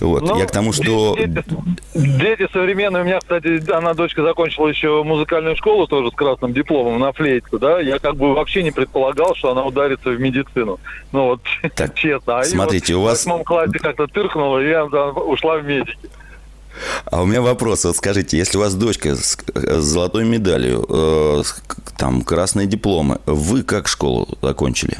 Вот. 0.01 0.23
Ну, 0.23 0.37
я 0.37 0.45
к 0.45 0.51
тому, 0.51 0.73
что... 0.73 1.15
Дети, 1.15 1.45
дети 1.93 2.49
современные. 2.51 3.03
У 3.03 3.05
меня, 3.05 3.19
кстати, 3.19 3.71
она, 3.71 3.93
дочка, 3.93 4.23
закончила 4.23 4.67
еще 4.67 5.03
музыкальную 5.03 5.55
школу 5.55 5.87
тоже 5.87 6.11
с 6.11 6.15
красным 6.15 6.51
дипломом 6.51 6.99
на 6.99 7.13
флейте, 7.13 7.47
да. 7.53 7.79
Я 7.79 7.97
как 7.99 8.17
бы 8.17 8.33
вообще 8.33 8.61
не 8.61 8.71
предполагал, 8.71 9.20
что 9.35 9.51
она 9.51 9.63
ударится 9.65 10.09
в 10.09 10.19
медицину. 10.19 10.79
Ну 11.11 11.25
вот, 11.25 11.41
Так, 11.75 11.95
честно. 11.95 12.39
А 12.39 12.43
смотрите, 12.43 12.95
вот 12.95 13.01
у 13.01 13.03
вас- 13.05 13.23
В 13.23 13.25
восьмом 13.25 13.43
классе 13.43 13.79
как-то 13.79 14.07
тыркнула, 14.07 14.59
и 14.59 14.69
я 14.69 14.85
да, 14.85 15.07
ушла 15.09 15.57
в 15.57 15.65
медики. 15.65 15.97
А 17.05 17.21
у 17.21 17.25
меня 17.25 17.41
вопрос. 17.41 17.83
Вот 17.85 17.95
скажите, 17.97 18.37
если 18.37 18.57
у 18.57 18.61
вас 18.61 18.73
дочка 18.75 19.15
с, 19.15 19.37
с 19.53 19.83
золотой 19.83 20.23
медалью, 20.25 20.85
э, 20.89 21.41
с 21.43 21.61
там 21.97 22.21
красные 22.21 22.65
дипломы, 22.65 23.19
вы 23.25 23.63
как 23.63 23.87
школу 23.87 24.27
закончили? 24.41 24.97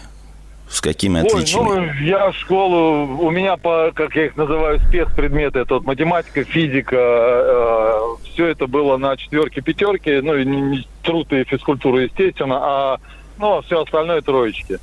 С 0.70 0.80
какими 0.82 1.20
Ой, 1.20 1.28
отличиями? 1.28 1.66
ну, 2.00 2.06
я 2.06 2.32
школу, 2.34 3.06
у 3.20 3.30
меня, 3.30 3.58
по, 3.58 3.92
как 3.94 4.16
я 4.16 4.28
их 4.28 4.38
называю, 4.38 4.80
спецпредметы, 4.88 5.60
это 5.60 5.74
вот 5.76 5.84
математика, 5.86 6.44
физика, 6.46 8.00
все 8.34 8.48
это 8.48 8.68
было 8.68 8.98
на 8.98 9.18
четверке, 9.18 9.62
пятерке, 9.62 10.22
ну, 10.22 10.36
и 10.36 10.46
не- 10.46 10.62
не- 10.62 10.88
труд 11.04 11.32
и 11.34 11.44
физкультура, 11.44 12.02
естественно, 12.04 12.60
а, 12.62 12.98
ну, 13.42 13.62
все 13.64 13.82
остальное 13.82 14.22
троечки. 14.22 14.80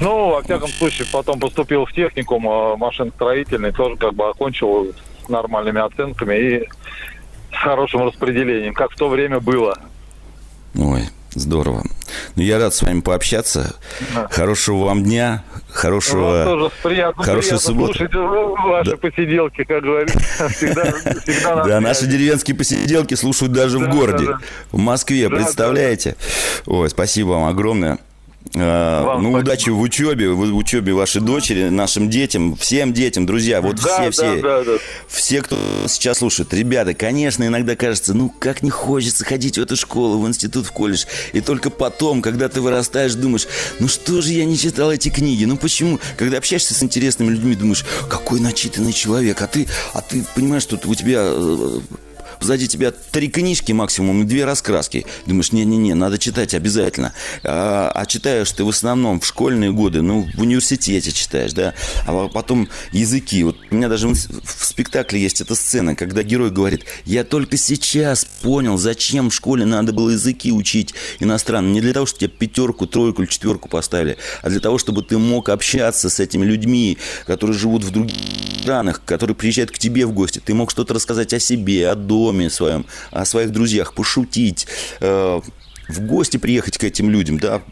Ну, 0.00 0.30
во 0.30 0.42
всяком 0.42 0.68
случае, 0.68 1.06
потом 1.12 1.38
поступил 1.38 1.86
в 1.86 1.92
техникум 1.92 2.48
э, 2.48 2.76
машиностроительный, 2.76 3.72
тоже 3.72 3.96
как 3.96 4.14
бы 4.14 4.28
окончил 4.28 4.92
с 5.24 5.28
нормальными 5.28 5.80
оценками 5.80 6.34
и 6.34 6.68
с 7.52 7.56
хорошим 7.56 8.04
распределением, 8.04 8.74
как 8.74 8.90
в 8.90 8.96
то 8.96 9.08
время 9.08 9.38
было. 9.38 9.78
Ой, 10.74 11.02
здорово. 11.30 11.82
Ну, 12.36 12.42
я 12.42 12.58
рад 12.58 12.74
с 12.74 12.82
вами 12.82 13.00
пообщаться. 13.00 13.74
Да. 14.14 14.28
Хорошего 14.30 14.84
вам 14.86 15.02
дня, 15.04 15.44
Вам 15.52 15.62
хорошего... 15.70 16.44
тоже 16.44 16.70
приятно, 16.82 17.22
хорошей 17.24 17.48
приятно 17.50 17.66
субботы. 17.68 17.98
слушать 17.98 18.14
э, 18.14 18.18
ваши 18.68 18.90
Да. 18.92 18.96
посиделки, 18.96 19.64
как 19.64 19.82
говорится. 19.82 20.48
Всегда, 20.48 20.84
всегда 21.22 21.64
Да, 21.64 21.80
наши 21.80 22.06
деревенские 22.06 22.56
посиделки 22.56 23.14
слушают 23.14 23.52
даже 23.52 23.78
в 23.78 23.82
Да, 23.82 23.88
городе. 23.92 24.24
да, 24.26 24.32
да. 24.32 24.38
В 24.70 24.78
Москве, 24.78 25.28
Да, 25.28 25.36
представляете? 25.36 26.16
Ой, 26.66 26.88
спасибо 26.88 27.28
вам 27.28 27.44
огромное. 27.44 27.98
А, 28.54 29.04
Вам 29.04 29.22
ну, 29.22 29.30
спасибо. 29.30 29.48
удачи 29.48 29.70
в 29.70 29.80
учебе, 29.80 30.28
в 30.30 30.52
в 30.52 30.56
учебе 30.56 30.92
вашей 30.92 31.22
дочери, 31.22 31.68
нашим 31.70 32.10
детям, 32.10 32.54
всем 32.56 32.92
детям, 32.92 33.24
друзья. 33.24 33.62
Вот 33.62 33.76
Да, 33.76 33.82
все, 33.82 34.02
да, 34.04 34.10
все, 34.10 34.42
да, 34.42 34.64
да. 34.64 34.72
все, 35.08 35.40
кто 35.42 35.56
сейчас 35.88 36.18
слушает. 36.18 36.52
Ребята, 36.52 36.92
конечно, 36.92 37.44
иногда 37.44 37.76
кажется, 37.76 38.12
ну, 38.12 38.28
как 38.38 38.62
не 38.62 38.70
хочется 38.70 39.24
ходить 39.24 39.56
в 39.56 39.62
эту 39.62 39.76
школу, 39.76 40.18
в 40.18 40.28
институт, 40.28 40.66
в 40.66 40.72
колледж. 40.72 41.04
И 41.32 41.40
только 41.40 41.70
потом, 41.70 42.20
когда 42.20 42.48
ты 42.48 42.60
вырастаешь, 42.60 43.14
думаешь, 43.14 43.46
ну, 43.80 43.88
что 43.88 44.20
же 44.20 44.32
я 44.32 44.44
не 44.44 44.58
читал 44.58 44.92
эти 44.92 45.08
книги? 45.08 45.44
Ну, 45.46 45.56
почему? 45.56 45.98
Когда 46.18 46.36
общаешься 46.38 46.74
с 46.74 46.82
интересными 46.82 47.30
людьми, 47.30 47.54
думаешь, 47.54 47.84
какой 48.10 48.40
начитанный 48.40 48.92
человек. 48.92 49.40
А 49.40 49.46
ты, 49.46 49.66
а 49.94 50.02
ты 50.02 50.24
понимаешь, 50.34 50.62
что 50.64 50.78
у 50.84 50.94
тебя 50.94 51.32
Сзади 52.42 52.66
тебя 52.66 52.90
три 52.90 53.28
книжки 53.28 53.72
максимум 53.72 54.22
и 54.22 54.24
две 54.24 54.44
раскраски. 54.44 55.06
Думаешь, 55.26 55.52
не-не-не, 55.52 55.94
надо 55.94 56.18
читать 56.18 56.54
обязательно. 56.54 57.12
А, 57.44 57.92
а 57.94 58.04
читаешь 58.06 58.50
ты 58.50 58.64
в 58.64 58.68
основном 58.68 59.20
в 59.20 59.26
школьные 59.26 59.70
годы, 59.70 60.02
ну, 60.02 60.28
в 60.34 60.40
университете 60.40 61.12
читаешь, 61.12 61.52
да. 61.52 61.74
А 62.06 62.28
потом 62.28 62.68
языки. 62.90 63.44
Вот 63.44 63.56
у 63.70 63.74
меня 63.74 63.88
даже 63.88 64.08
в 64.08 64.64
спектакле 64.64 65.20
есть 65.20 65.40
эта 65.40 65.54
сцена, 65.54 65.94
когда 65.94 66.22
герой 66.22 66.50
говорит, 66.50 66.84
я 67.04 67.22
только 67.22 67.56
сейчас 67.56 68.24
понял, 68.24 68.76
зачем 68.76 69.30
в 69.30 69.34
школе 69.34 69.64
надо 69.64 69.92
было 69.92 70.10
языки 70.10 70.50
учить 70.50 70.94
иностранные. 71.20 71.74
Не 71.74 71.80
для 71.80 71.92
того, 71.92 72.06
чтобы 72.06 72.20
тебе 72.20 72.30
пятерку, 72.30 72.86
тройку 72.86 73.22
или 73.22 73.28
четверку 73.28 73.68
поставили, 73.68 74.16
а 74.42 74.50
для 74.50 74.60
того, 74.60 74.78
чтобы 74.78 75.02
ты 75.02 75.16
мог 75.16 75.48
общаться 75.48 76.10
с 76.10 76.18
этими 76.18 76.44
людьми, 76.44 76.98
которые 77.24 77.56
живут 77.56 77.84
в 77.84 77.90
других 77.90 78.16
странах, 78.62 79.02
которые 79.04 79.34
приезжают 79.34 79.70
к 79.72 79.78
тебе 79.78 80.06
в 80.06 80.12
гости. 80.12 80.40
Ты 80.44 80.54
мог 80.54 80.70
что-то 80.70 80.94
рассказать 80.94 81.32
о 81.32 81.40
себе, 81.40 81.88
о 81.88 81.94
доме 81.94 82.31
своем, 82.50 82.86
о 83.10 83.24
своих 83.24 83.52
друзьях, 83.52 83.94
пошутить, 83.94 84.66
э, 85.00 85.40
в 85.88 86.00
гости 86.00 86.36
приехать 86.36 86.78
к 86.78 86.84
этим 86.84 87.10
людям, 87.10 87.38
да. 87.38 87.62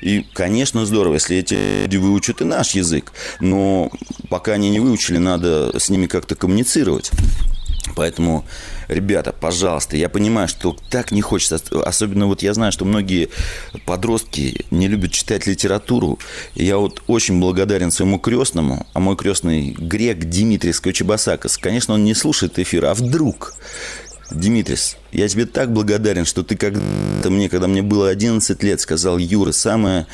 И, 0.00 0.24
конечно, 0.32 0.86
здорово, 0.86 1.14
если 1.14 1.36
эти 1.36 1.82
люди 1.82 1.96
выучат 1.96 2.40
и 2.40 2.44
наш 2.44 2.72
язык. 2.72 3.12
Но 3.40 3.90
пока 4.28 4.52
они 4.52 4.70
не 4.70 4.80
выучили, 4.80 5.18
надо 5.18 5.78
с 5.78 5.88
ними 5.88 6.06
как-то 6.06 6.34
коммуницировать. 6.34 7.10
Поэтому, 7.96 8.44
ребята, 8.88 9.32
пожалуйста, 9.32 9.96
я 9.96 10.08
понимаю, 10.08 10.48
что 10.48 10.76
так 10.90 11.12
не 11.12 11.20
хочется. 11.20 11.60
Особенно 11.84 12.26
вот 12.26 12.42
я 12.42 12.54
знаю, 12.54 12.72
что 12.72 12.84
многие 12.84 13.28
подростки 13.84 14.64
не 14.70 14.88
любят 14.88 15.12
читать 15.12 15.46
литературу. 15.46 16.18
Я 16.54 16.78
вот 16.78 17.02
очень 17.06 17.40
благодарен 17.40 17.90
своему 17.90 18.18
крестному, 18.18 18.86
а 18.94 19.00
мой 19.00 19.16
крестный 19.16 19.70
грек 19.78 20.18
Димитрий 20.24 20.72
Скочебасакас. 20.72 21.58
Конечно, 21.58 21.94
он 21.94 22.04
не 22.04 22.14
слушает 22.14 22.58
эфир, 22.58 22.86
а 22.86 22.94
вдруг 22.94 23.54
Димитрис, 24.34 24.96
я 25.12 25.28
тебе 25.28 25.46
так 25.46 25.72
благодарен, 25.72 26.24
что 26.24 26.42
ты 26.42 26.56
когда-то 26.56 27.30
мне, 27.30 27.48
когда 27.48 27.68
мне 27.68 27.82
было 27.82 28.08
11 28.08 28.62
лет, 28.62 28.80
сказал, 28.80 29.18
Юра, 29.18 29.52
самое 29.52 30.06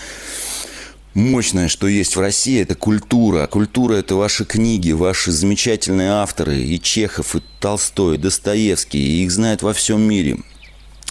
мощное, 1.14 1.68
что 1.68 1.86
есть 1.86 2.16
в 2.16 2.20
России, 2.20 2.60
это 2.60 2.74
культура. 2.74 3.46
Культура– 3.46 3.94
это 3.96 4.14
ваши 4.14 4.44
книги, 4.44 4.92
ваши 4.92 5.32
замечательные 5.32 6.10
авторы, 6.10 6.58
и 6.58 6.80
Чехов, 6.80 7.36
и 7.36 7.42
Толстой, 7.60 8.16
и 8.16 8.18
Достоевский, 8.18 8.98
и 8.98 9.24
их 9.24 9.30
знают 9.30 9.62
во 9.62 9.72
всем 9.72 10.02
мире. 10.02 10.38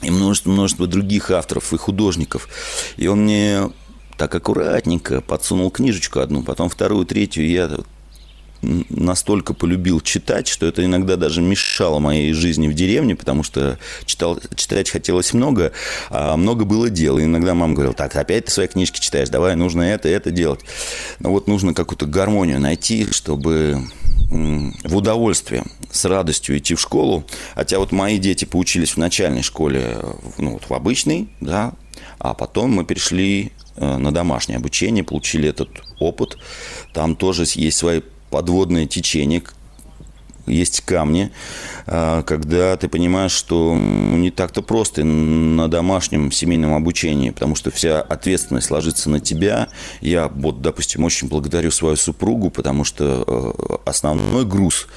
И 0.01 0.10
множество-множество 0.10 0.88
других 0.88 1.30
авторов 1.32 1.74
и 1.74 1.78
художников. 1.78 2.48
И 2.96 3.08
он 3.08 3.24
мне 3.24 3.70
так 4.18 4.34
аккуратненько 4.34 5.22
подсунул 5.22 5.72
книжечку 5.72 6.20
одну, 6.20 6.44
потом 6.44 6.70
вторую, 6.70 7.06
третью, 7.06 7.46
и 7.46 7.51
я 7.51 7.80
настолько 8.62 9.54
полюбил 9.54 10.01
читать, 10.01 10.48
что 10.48 10.66
это 10.66 10.84
иногда 10.84 11.16
даже 11.16 11.42
мешало 11.42 12.00
моей 12.00 12.34
жизни 12.34 12.68
в 12.68 12.74
деревне, 12.74 13.16
потому 13.16 13.44
что 13.44 13.78
читал, 14.06 14.39
читать 14.56 14.89
хотелось 14.89 15.34
много, 15.34 15.72
а 16.10 16.36
много 16.36 16.66
было 16.66 16.89
дел. 16.89 17.18
И 17.18 17.24
иногда 17.24 17.54
мама 17.54 17.74
говорила, 17.74 17.96
так, 17.96 18.16
опять 18.16 18.46
ты 18.46 18.51
свои 18.51 18.68
книжки 18.68 19.00
читаешь, 19.00 19.30
давай, 19.30 19.56
нужно 19.56 19.84
это, 19.84 20.10
это 20.10 20.32
делать. 20.32 20.62
Но 21.20 21.32
вот 21.32 21.48
нужно 21.48 21.74
какую-то 21.74 22.06
гармонию 22.06 22.60
найти, 22.60 23.08
чтобы 23.12 23.82
в 24.30 24.96
удовольствие, 24.96 25.63
с 25.92 26.06
радостью 26.06 26.58
идти 26.58 26.75
в 26.75 26.82
школу. 26.82 27.25
Хотя 27.56 27.80
вот 27.80 27.92
мои 27.92 28.20
дети 28.20 28.46
поучились 28.46 28.92
в 28.92 28.98
начальной 28.98 29.42
школе, 29.42 29.98
ну, 30.38 30.51
вот 30.51 30.70
в 30.70 30.74
обычной, 30.74 31.30
да, 31.42 31.74
а 32.20 32.34
потом 32.34 32.72
мы 32.72 32.86
перешли 32.86 33.51
э, 33.75 33.98
на 33.98 34.12
домашнее 34.12 34.58
обучение, 34.58 35.04
получили 35.04 35.50
этот 35.50 35.70
опыт. 36.00 36.38
Там 36.94 37.16
тоже 37.16 37.46
есть 37.56 37.78
свои 37.78 38.01
подводное 38.29 38.86
течение, 38.86 39.41
есть 40.50 40.81
камни, 40.81 41.31
а, 41.85 42.24
когда 42.24 42.75
ты 42.77 42.87
понимаешь, 42.87 43.31
что 43.31 43.75
не 43.75 44.31
так-то 44.31 44.61
просто 44.61 45.03
на 45.03 45.68
домашнем 45.68 46.31
семейном 46.31 46.74
обучении, 46.74 47.29
потому 47.29 47.55
что 47.55 47.72
вся 47.72 48.01
ответственность 48.01 48.72
ложится 48.72 49.09
на 49.09 49.20
тебя. 49.20 49.70
Я, 50.01 50.27
вот, 50.27 50.61
допустим, 50.61 51.03
очень 51.03 51.27
благодарю 51.27 51.72
свою 51.72 51.96
супругу, 51.96 52.50
потому 52.50 52.83
что 52.83 53.24
э, 53.25 53.89
основной 53.89 54.46
груз 54.46 54.87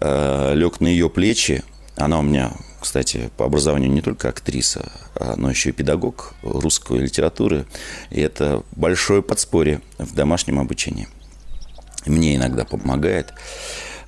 э, 0.00 0.54
лег 0.54 0.80
на 0.80 0.88
ее 0.88 1.08
плечи. 1.10 1.62
Она 1.96 2.18
у 2.18 2.22
меня, 2.22 2.52
кстати, 2.80 3.30
по 3.38 3.46
образованию 3.46 3.90
не 3.90 4.02
только 4.02 4.28
актриса, 4.28 4.92
но 5.36 5.48
еще 5.48 5.70
и 5.70 5.72
педагог 5.72 6.34
русской 6.42 6.98
литературы. 6.98 7.64
И 8.10 8.20
это 8.20 8.62
большое 8.72 9.22
подспорье 9.22 9.80
в 9.98 10.14
домашнем 10.14 10.58
обучении 10.58 11.08
мне 12.06 12.36
иногда 12.36 12.64
помогает. 12.64 13.32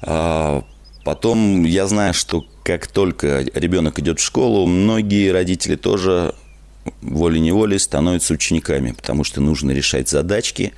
А, 0.02 0.64
потом 1.04 1.64
я 1.64 1.86
знаю, 1.86 2.14
что 2.14 2.46
как 2.64 2.86
только 2.86 3.40
ребенок 3.54 3.98
идет 3.98 4.20
в 4.20 4.22
школу, 4.22 4.66
многие 4.66 5.30
родители 5.30 5.76
тоже 5.76 6.34
волей-неволей 7.02 7.78
становятся 7.78 8.34
учениками, 8.34 8.92
потому 8.92 9.24
что 9.24 9.40
нужно 9.40 9.70
решать 9.72 10.08
задачки, 10.08 10.72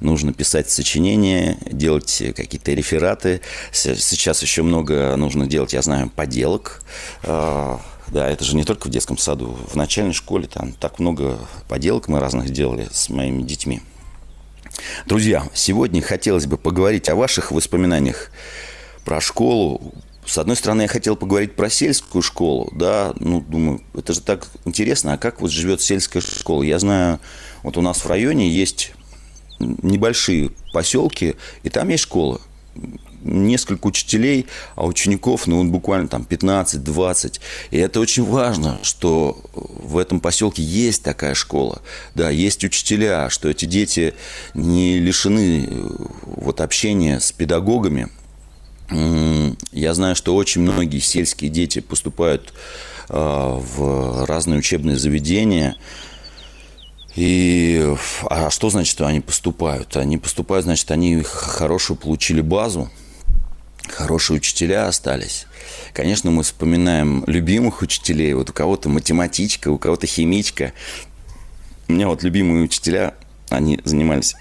нужно 0.00 0.32
писать 0.32 0.70
сочинения, 0.70 1.58
делать 1.70 2.22
какие-то 2.36 2.72
рефераты. 2.72 3.40
Сейчас 3.72 4.42
еще 4.42 4.62
много 4.62 5.14
нужно 5.16 5.46
делать, 5.46 5.72
я 5.72 5.82
знаю, 5.82 6.10
поделок. 6.10 6.82
А, 7.22 7.80
да, 8.08 8.28
это 8.28 8.44
же 8.44 8.56
не 8.56 8.64
только 8.64 8.88
в 8.88 8.90
детском 8.90 9.18
саду. 9.18 9.56
В 9.70 9.76
начальной 9.76 10.12
школе 10.12 10.46
там 10.46 10.72
так 10.72 10.98
много 10.98 11.38
поделок 11.68 12.08
мы 12.08 12.20
разных 12.20 12.50
делали 12.50 12.88
с 12.92 13.08
моими 13.08 13.42
детьми. 13.42 13.80
Друзья, 15.06 15.46
сегодня 15.54 16.02
хотелось 16.02 16.46
бы 16.46 16.56
поговорить 16.56 17.08
о 17.08 17.16
ваших 17.16 17.52
воспоминаниях 17.52 18.30
про 19.04 19.20
школу. 19.20 19.94
С 20.26 20.38
одной 20.38 20.56
стороны, 20.56 20.82
я 20.82 20.88
хотел 20.88 21.16
поговорить 21.16 21.54
про 21.54 21.68
сельскую 21.68 22.22
школу, 22.22 22.72
да, 22.74 23.12
ну, 23.20 23.42
думаю, 23.42 23.82
это 23.94 24.14
же 24.14 24.22
так 24.22 24.48
интересно, 24.64 25.12
а 25.12 25.18
как 25.18 25.40
вот 25.40 25.50
живет 25.50 25.82
сельская 25.82 26.22
школа? 26.22 26.62
Я 26.62 26.78
знаю, 26.78 27.20
вот 27.62 27.76
у 27.76 27.82
нас 27.82 27.98
в 27.98 28.06
районе 28.06 28.48
есть 28.48 28.92
небольшие 29.58 30.50
поселки, 30.72 31.36
и 31.62 31.68
там 31.68 31.88
есть 31.88 32.04
школа 32.04 32.40
несколько 33.24 33.86
учителей, 33.88 34.46
а 34.76 34.86
учеников, 34.86 35.46
ну, 35.46 35.64
буквально 35.64 36.08
там 36.08 36.26
15-20. 36.28 37.40
И 37.70 37.78
это 37.78 37.98
очень 37.98 38.24
важно, 38.24 38.78
что 38.82 39.42
в 39.54 39.98
этом 39.98 40.20
поселке 40.20 40.62
есть 40.62 41.02
такая 41.02 41.34
школа, 41.34 41.82
да, 42.14 42.30
есть 42.30 42.62
учителя, 42.62 43.30
что 43.30 43.48
эти 43.48 43.64
дети 43.64 44.14
не 44.54 44.98
лишены 44.98 45.68
вот 46.22 46.60
общения 46.60 47.18
с 47.18 47.32
педагогами. 47.32 48.08
Я 49.72 49.94
знаю, 49.94 50.14
что 50.14 50.36
очень 50.36 50.60
многие 50.60 50.98
сельские 50.98 51.50
дети 51.50 51.80
поступают 51.80 52.52
в 53.08 54.24
разные 54.26 54.58
учебные 54.58 54.96
заведения, 54.96 55.76
и 57.16 57.94
а 58.28 58.50
что 58.50 58.70
значит, 58.70 58.90
что 58.90 59.06
они 59.06 59.20
поступают? 59.20 59.96
Они 59.96 60.18
поступают, 60.18 60.64
значит, 60.64 60.90
они 60.90 61.22
хорошую 61.22 61.96
получили 61.96 62.40
базу, 62.40 62.90
хорошие 63.88 64.36
учителя 64.36 64.86
остались. 64.86 65.46
Конечно, 65.92 66.30
мы 66.30 66.42
вспоминаем 66.42 67.24
любимых 67.26 67.82
учителей. 67.82 68.34
Вот 68.34 68.50
у 68.50 68.52
кого-то 68.52 68.88
математичка, 68.88 69.68
у 69.68 69.78
кого-то 69.78 70.06
химичка. 70.06 70.72
У 71.88 71.92
меня 71.92 72.08
вот 72.08 72.22
любимые 72.22 72.64
учителя, 72.64 73.14
они 73.50 73.80
занимались, 73.84 74.34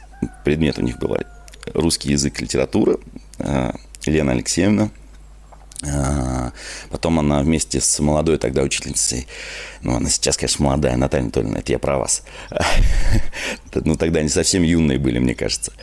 предмет 0.43 0.77
у 0.77 0.81
них 0.81 0.97
был 0.97 1.17
русский 1.73 2.11
язык, 2.11 2.39
литература. 2.41 2.97
А, 3.39 3.75
Елена 4.05 4.33
Алексеевна. 4.33 4.89
А, 5.85 6.51
потом 6.89 7.19
она 7.19 7.41
вместе 7.41 7.81
с 7.81 7.99
молодой 7.99 8.37
тогда 8.37 8.61
учительницей, 8.61 9.27
ну, 9.81 9.95
она 9.95 10.09
сейчас, 10.09 10.37
конечно, 10.37 10.65
молодая, 10.65 10.95
Наталья 10.95 11.23
Анатольевна, 11.23 11.59
это 11.59 11.71
я 11.71 11.79
про 11.79 11.97
вас. 11.97 12.23
Ну, 13.75 13.95
тогда 13.95 14.19
они 14.19 14.29
совсем 14.29 14.61
юные 14.61 14.99
были, 14.99 15.17
мне 15.17 15.33
кажется. 15.33 15.73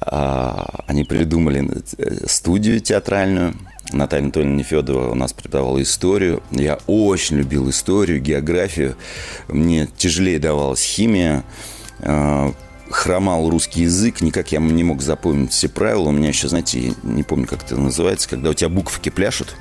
А, 0.00 0.84
они 0.86 1.02
придумали 1.02 1.68
э, 1.98 2.26
студию 2.28 2.80
театральную. 2.80 3.56
Наталья 3.92 4.22
Анатольевна 4.22 4.54
Нефедова 4.54 5.10
у 5.10 5.14
нас 5.16 5.32
преподавала 5.32 5.82
историю. 5.82 6.40
Я 6.52 6.78
очень 6.86 7.38
любил 7.38 7.68
историю, 7.68 8.22
географию. 8.22 8.94
Мне 9.48 9.88
тяжелее 9.96 10.38
давалась 10.38 10.82
химия 10.82 11.42
а, 11.98 12.54
хромал 12.92 13.48
русский 13.48 13.82
язык, 13.82 14.20
никак 14.20 14.52
я 14.52 14.60
не 14.60 14.84
мог 14.84 15.02
запомнить 15.02 15.52
все 15.52 15.68
правила. 15.68 16.08
У 16.08 16.12
меня 16.12 16.28
еще, 16.28 16.48
знаете, 16.48 16.94
не 17.02 17.22
помню, 17.22 17.46
как 17.46 17.64
это 17.64 17.76
называется, 17.76 18.28
когда 18.28 18.50
у 18.50 18.54
тебя 18.54 18.68
буковки 18.68 19.08
пляшут. 19.08 19.56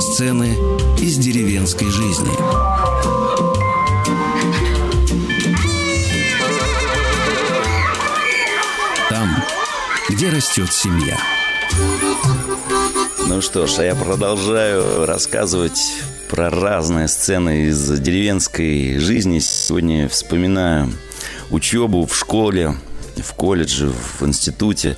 Сцены 0.00 0.56
из 0.98 1.18
деревенской 1.18 1.88
жизни. 1.88 2.30
Там, 9.10 9.44
где 10.08 10.30
растет 10.30 10.72
семья. 10.72 11.35
Ну 13.28 13.42
что 13.42 13.66
ж, 13.66 13.80
а 13.80 13.84
я 13.84 13.96
продолжаю 13.96 15.04
рассказывать 15.04 15.80
про 16.30 16.48
разные 16.48 17.08
сцены 17.08 17.66
из 17.66 17.98
деревенской 17.98 18.98
жизни. 18.98 19.40
Сегодня 19.40 20.08
вспоминаю 20.08 20.92
учебу 21.50 22.06
в 22.06 22.16
школе, 22.16 22.76
в 23.16 23.34
колледже, 23.34 23.88
в 23.88 24.22
институте. 24.22 24.96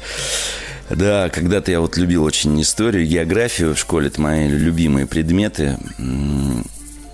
Да, 0.91 1.31
когда-то 1.31 1.71
я 1.71 1.81
вот 1.81 1.97
любил 1.97 2.23
очень 2.23 2.61
историю, 2.61 3.07
географию 3.07 3.75
в 3.75 3.79
школе. 3.79 4.09
Это 4.09 4.21
мои 4.21 4.47
любимые 4.47 5.07
предметы, 5.07 5.79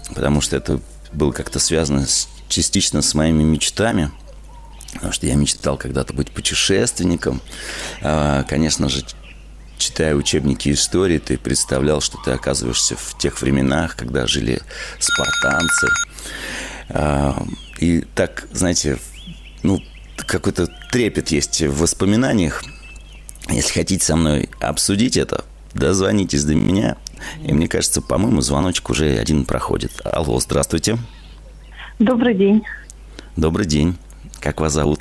потому 0.09 0.41
что 0.41 0.57
это 0.57 0.81
было 1.13 1.31
как-то 1.31 1.61
связано 1.61 2.07
с, 2.07 2.29
частично 2.49 3.03
с 3.03 3.15
моими 3.15 3.45
мечтами. 3.45 4.11
Потому 4.95 5.13
что 5.13 5.27
я 5.27 5.37
мечтал 5.37 5.77
когда-то 5.77 6.13
быть 6.13 6.33
путешественником. 6.33 7.41
А, 8.03 8.43
конечно 8.45 8.89
же, 8.89 9.05
читая 9.85 10.15
учебники 10.15 10.71
истории, 10.71 11.19
ты 11.19 11.37
представлял, 11.37 12.01
что 12.01 12.17
ты 12.25 12.31
оказываешься 12.31 12.97
в 12.97 13.19
тех 13.19 13.41
временах, 13.43 13.97
когда 13.97 14.27
жили 14.27 14.63
спартанцы. 14.99 15.89
А, 16.89 17.43
и 17.81 18.01
так, 18.15 18.49
знаете, 18.51 18.97
ну, 19.63 19.81
какой-то 20.17 20.69
трепет 20.91 21.29
есть 21.29 21.61
в 21.61 21.81
воспоминаниях. 21.81 22.65
Если 23.51 23.75
хотите 23.75 24.03
со 24.03 24.17
мной 24.17 24.49
обсудить 24.59 25.19
это, 25.19 25.45
дозвонитесь 25.75 26.45
до 26.45 26.55
меня. 26.55 26.97
И 27.43 27.53
мне 27.53 27.69
кажется, 27.69 28.01
по-моему, 28.01 28.41
звоночек 28.41 28.89
уже 28.89 29.19
один 29.19 29.45
проходит. 29.45 29.93
Алло, 30.03 30.41
здравствуйте. 30.41 30.97
Добрый 31.99 32.35
день. 32.35 32.63
Добрый 33.37 33.67
день. 33.67 33.99
Как 34.41 34.63
вас 34.63 34.73
зовут? 34.73 35.01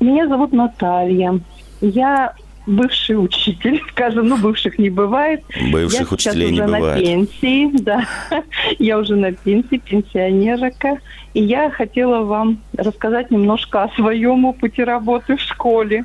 Меня 0.00 0.26
зовут 0.28 0.52
Наталья. 0.52 1.40
Я 1.82 2.34
бывший 2.66 3.22
учитель, 3.22 3.82
скажем, 3.90 4.28
ну, 4.28 4.36
бывших 4.36 4.78
не 4.78 4.90
бывает. 4.90 5.42
Бывших 5.70 6.10
я 6.10 6.14
учителей 6.14 6.50
не 6.50 6.60
уже 6.60 6.64
бывает. 6.64 6.96
на 6.96 7.04
пенсии, 7.04 7.70
да. 7.82 8.06
Я 8.78 8.98
уже 8.98 9.16
на 9.16 9.32
пенсии, 9.32 9.78
пенсионерка. 9.78 10.98
И 11.34 11.42
я 11.42 11.70
хотела 11.70 12.24
вам 12.24 12.58
рассказать 12.76 13.30
немножко 13.30 13.84
о 13.84 13.88
своем 13.94 14.44
опыте 14.44 14.84
работы 14.84 15.36
в 15.36 15.40
школе. 15.40 16.04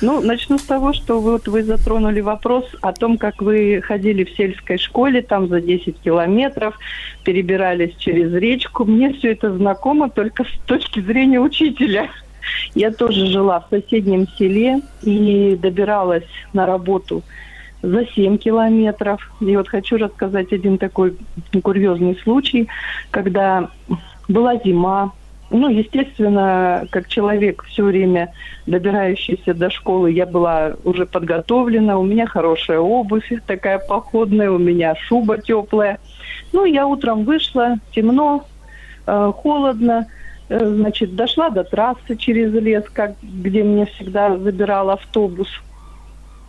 Ну, 0.00 0.20
начну 0.20 0.58
с 0.58 0.62
того, 0.62 0.92
что 0.92 1.20
вот 1.20 1.48
вы 1.48 1.62
затронули 1.62 2.20
вопрос 2.20 2.64
о 2.82 2.92
том, 2.92 3.18
как 3.18 3.42
вы 3.42 3.80
ходили 3.82 4.24
в 4.24 4.30
сельской 4.30 4.78
школе, 4.78 5.22
там 5.22 5.48
за 5.48 5.60
10 5.60 5.98
километров, 6.00 6.78
перебирались 7.24 7.94
через 7.96 8.32
речку. 8.32 8.84
Мне 8.84 9.12
все 9.14 9.32
это 9.32 9.56
знакомо 9.56 10.08
только 10.08 10.44
с 10.44 10.66
точки 10.66 11.00
зрения 11.00 11.40
учителя. 11.40 12.10
Я 12.74 12.90
тоже 12.90 13.26
жила 13.26 13.60
в 13.60 13.66
соседнем 13.70 14.26
селе 14.38 14.80
и 15.02 15.56
добиралась 15.60 16.24
на 16.52 16.66
работу 16.66 17.22
за 17.82 18.06
7 18.06 18.38
километров. 18.38 19.30
И 19.40 19.56
вот 19.56 19.68
хочу 19.68 19.96
рассказать 19.96 20.52
один 20.52 20.78
такой 20.78 21.16
курьезный 21.62 22.16
случай, 22.22 22.68
когда 23.10 23.70
была 24.28 24.56
зима, 24.56 25.12
ну, 25.50 25.68
естественно, 25.68 26.86
как 26.90 27.08
человек 27.08 27.64
все 27.64 27.84
время 27.84 28.32
добирающийся 28.66 29.54
до 29.54 29.70
школы, 29.70 30.12
я 30.12 30.26
была 30.26 30.74
уже 30.84 31.06
подготовлена, 31.06 31.98
у 31.98 32.04
меня 32.04 32.26
хорошая 32.26 32.80
обувь 32.80 33.32
такая 33.46 33.78
походная, 33.78 34.50
у 34.50 34.58
меня 34.58 34.94
шуба 34.94 35.38
теплая. 35.38 35.98
Ну, 36.52 36.66
я 36.66 36.86
утром 36.86 37.24
вышла, 37.24 37.76
темно, 37.94 38.44
э, 39.06 39.32
холодно, 39.36 40.06
значит, 40.48 41.14
дошла 41.14 41.50
до 41.50 41.64
трассы 41.64 42.16
через 42.16 42.52
лес, 42.52 42.84
как, 42.92 43.12
где 43.22 43.62
меня 43.62 43.86
всегда 43.86 44.36
забирал 44.36 44.90
автобус– 44.90 45.48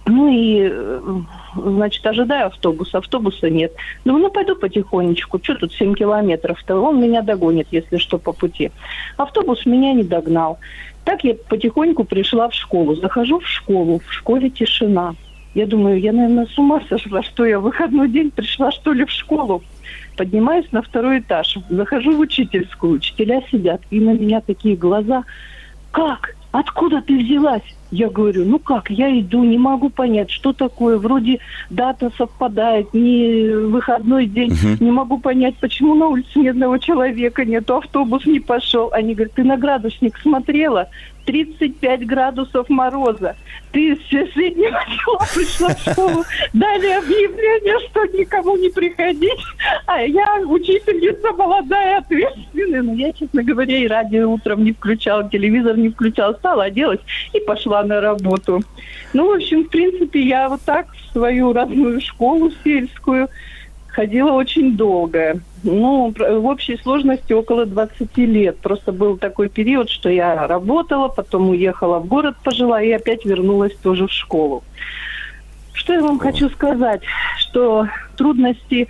ну 0.10 0.28
и, 0.28 0.68
э, 0.72 1.22
значит, 1.56 2.06
ожидаю 2.06 2.48
автобуса. 2.48 2.98
Автобуса 2.98 3.50
нет. 3.50 3.74
Думаю, 4.06 4.24
ну 4.24 4.32
пойду 4.32 4.56
потихонечку. 4.56 5.40
Что 5.42 5.56
тут 5.56 5.74
7 5.74 5.94
километров-то? 5.94 6.80
Он 6.80 7.00
меня 7.00 7.22
догонит, 7.22 7.68
если 7.72 7.98
что, 7.98 8.18
по 8.18 8.34
пути. 8.34 8.72
Автобус 9.18 9.66
меня 9.66 9.94
не 9.94 10.04
догнал. 10.04 10.58
Так 11.06 11.24
я 11.24 11.36
потихоньку 11.36 12.06
пришла 12.06 12.50
в 12.50 12.56
школу. 12.56 12.96
Захожу 12.96 13.40
в 13.40 13.48
школу. 13.48 14.02
В 14.06 14.12
школе 14.12 14.50
тишина. 14.50 15.14
Я 15.54 15.68
думаю, 15.68 16.00
я, 16.00 16.12
наверное, 16.12 16.48
с 16.48 16.58
ума 16.58 16.82
сошла, 16.90 17.22
что 17.22 17.46
я 17.46 17.60
в 17.60 17.64
выходной 17.64 18.10
день 18.10 18.32
пришла, 18.32 18.72
что 18.72 18.94
ли, 18.94 19.06
в 19.06 19.12
школу. 19.12 19.62
Поднимаюсь 20.15 20.71
на 20.71 20.82
второй 20.82 21.19
этаж. 21.19 21.58
Захожу 21.69 22.15
в 22.15 22.19
учительскую. 22.19 22.93
Учителя 22.93 23.41
сидят. 23.52 23.82
И 23.89 23.99
на 23.99 24.12
меня 24.12 24.41
такие 24.41 24.75
глаза. 24.75 25.23
Как? 25.91 26.36
Откуда 26.52 27.02
ты 27.02 27.17
взялась? 27.17 27.63
Я 27.91 28.10
говорю, 28.10 28.45
ну 28.45 28.60
как, 28.60 28.89
я 28.89 29.10
иду, 29.19 29.43
не 29.43 29.58
могу 29.58 29.89
понять, 29.89 30.30
что 30.30 30.54
такое. 30.54 30.97
Вроде 30.97 31.39
дата 31.69 32.12
совпадает, 32.17 32.93
не 32.93 33.49
выходной 33.67 34.28
день. 34.28 34.52
uh 34.52 34.78
Не 34.80 34.91
могу 34.91 35.19
понять, 35.19 35.56
почему 35.60 35.95
на 35.95 36.08
улице 36.08 36.39
ни 36.39 36.47
одного 36.47 36.78
человека 36.78 37.45
нет, 37.45 37.69
автобус 37.69 38.25
не 38.25 38.39
пошел. 38.39 38.91
Они 38.93 39.15
говорят, 39.15 39.34
ты 39.34 39.43
на 39.43 39.58
градусник 39.58 40.17
смотрела? 40.19 40.88
35 41.30 42.08
градусов 42.08 42.67
мороза. 42.69 43.36
Ты 43.71 43.95
с 43.95 43.99
соседнего 44.10 44.80
села 44.88 45.19
пришла 45.36 45.69
в 45.69 45.80
школу, 45.80 46.23
дали 46.54 46.88
объявление, 46.88 47.88
что 47.88 48.04
никому 48.06 48.58
не 48.58 48.69
приходить. 48.69 49.39
А 49.86 50.02
я 50.02 50.41
учительница 50.43 51.32
молодая, 51.34 51.99
ответственная. 51.99 52.82
Но 52.82 52.93
я, 52.93 53.13
честно 53.13 53.43
говоря, 53.43 53.78
и 53.78 53.88
радио 53.88 54.32
утром 54.32 54.63
не 54.63 54.73
включала, 54.73 55.30
телевизор 55.30 55.78
не 55.78 55.89
включала. 55.89 56.34
Стала, 56.34 56.63
оделась 56.63 57.02
и 57.34 57.39
пошла 57.41 57.79
на 57.84 58.02
работу. 58.02 58.62
Ну, 59.13 59.32
в 59.32 59.36
общем, 59.36 59.63
в 59.65 59.70
принципе, 59.70 60.22
я 60.22 60.50
вот 60.50 60.62
так 60.62 60.88
в 60.94 61.13
свою 61.13 61.54
родную 61.54 62.02
школу 62.02 62.52
сельскую 62.63 63.30
ходила 63.88 64.32
очень 64.32 64.78
долго. 64.78 65.42
Ну, 65.63 66.13
в 66.18 66.46
общей 66.46 66.78
сложности 66.78 67.34
около 67.34 67.65
20 67.65 68.18
лет. 68.18 68.58
Просто 68.58 68.92
был 68.92 69.18
такой 69.18 69.50
период, 69.50 69.89
что 69.89 70.10
я 70.10 70.48
работала, 70.48 71.10
потом 71.10 71.50
уехала 71.50 72.00
в 72.00 72.06
город, 72.06 72.36
пожила 72.44 72.82
и 72.82 72.92
опять 72.92 73.26
вернулась 73.26 73.76
тоже 73.76 74.08
в 74.08 74.12
школу. 74.12 74.63
Что 75.74 75.94
я 75.94 76.02
вам 76.02 76.20
хочу 76.20 76.50
сказать? 76.50 77.02
Что 77.39 77.88
трудности 78.15 78.88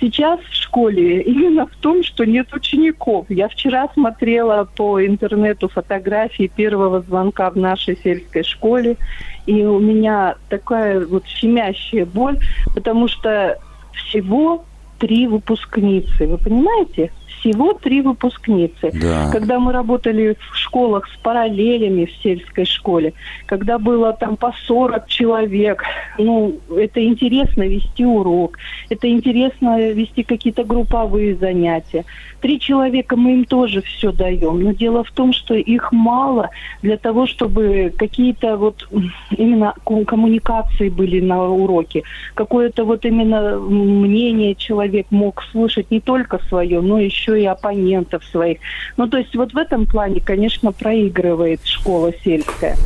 сейчас 0.00 0.40
в 0.40 0.54
школе 0.76 1.22
именно 1.22 1.66
в 1.66 1.74
том, 1.76 2.02
что 2.02 2.26
нет 2.26 2.52
учеников. 2.52 3.24
Я 3.30 3.48
вчера 3.48 3.88
смотрела 3.94 4.68
по 4.76 5.04
интернету 5.04 5.68
фотографии 5.68 6.50
первого 6.54 7.00
звонка 7.00 7.48
в 7.50 7.56
нашей 7.56 7.96
сельской 7.96 8.42
школе, 8.42 8.98
и 9.46 9.64
у 9.64 9.78
меня 9.78 10.34
такая 10.50 11.06
вот 11.06 11.26
щемящая 11.26 12.04
боль, 12.04 12.38
потому 12.74 13.08
что 13.08 13.58
всего 13.94 14.66
три 14.98 15.26
выпускницы. 15.26 16.26
Вы 16.26 16.36
понимаете? 16.36 17.10
Всего 17.46 17.74
три 17.74 18.00
выпускницы. 18.00 18.90
Да. 18.92 19.30
Когда 19.30 19.60
мы 19.60 19.72
работали 19.72 20.36
в 20.50 20.56
школах 20.56 21.06
с 21.06 21.16
параллелями 21.18 22.06
в 22.06 22.22
сельской 22.22 22.64
школе, 22.64 23.12
когда 23.46 23.78
было 23.78 24.12
там 24.12 24.36
по 24.36 24.52
40 24.66 25.06
человек, 25.06 25.84
ну, 26.18 26.58
это 26.76 27.04
интересно 27.04 27.62
вести 27.62 28.04
урок, 28.04 28.58
это 28.90 29.08
интересно 29.08 29.92
вести 29.92 30.24
какие-то 30.24 30.64
групповые 30.64 31.36
занятия. 31.36 32.04
Три 32.40 32.58
человека 32.58 33.14
мы 33.14 33.34
им 33.34 33.44
тоже 33.44 33.80
все 33.80 34.10
даем, 34.10 34.62
но 34.62 34.72
дело 34.72 35.04
в 35.04 35.12
том, 35.12 35.32
что 35.32 35.54
их 35.54 35.92
мало 35.92 36.50
для 36.82 36.96
того, 36.96 37.26
чтобы 37.26 37.92
какие-то 37.96 38.56
вот 38.56 38.88
именно 39.30 39.72
коммуникации 39.84 40.88
были 40.88 41.20
на 41.20 41.44
уроке, 41.44 42.02
какое-то 42.34 42.84
вот 42.84 43.04
именно 43.04 43.56
мнение 43.58 44.56
человек 44.56 45.06
мог 45.10 45.44
слышать 45.52 45.92
не 45.92 46.00
только 46.00 46.40
свое, 46.48 46.80
но 46.80 46.98
еще 46.98 47.35
и 47.36 47.44
оппонентов 47.44 48.24
своих. 48.24 48.58
Ну, 48.96 49.06
то 49.08 49.18
есть 49.18 49.34
вот 49.36 49.52
в 49.52 49.56
этом 49.56 49.86
плане, 49.86 50.20
конечно, 50.20 50.72
проигрывает 50.72 51.60
школа 51.64 52.12
сельская. 52.24 52.76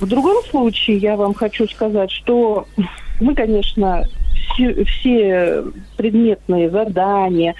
В 0.00 0.06
другом 0.06 0.42
случае 0.50 0.96
я 0.98 1.16
вам 1.16 1.34
хочу 1.34 1.68
сказать, 1.68 2.10
что 2.10 2.66
мы, 3.20 3.34
конечно, 3.34 4.04
все, 4.86 5.64
предметные 5.96 6.70
задания, 6.70 7.54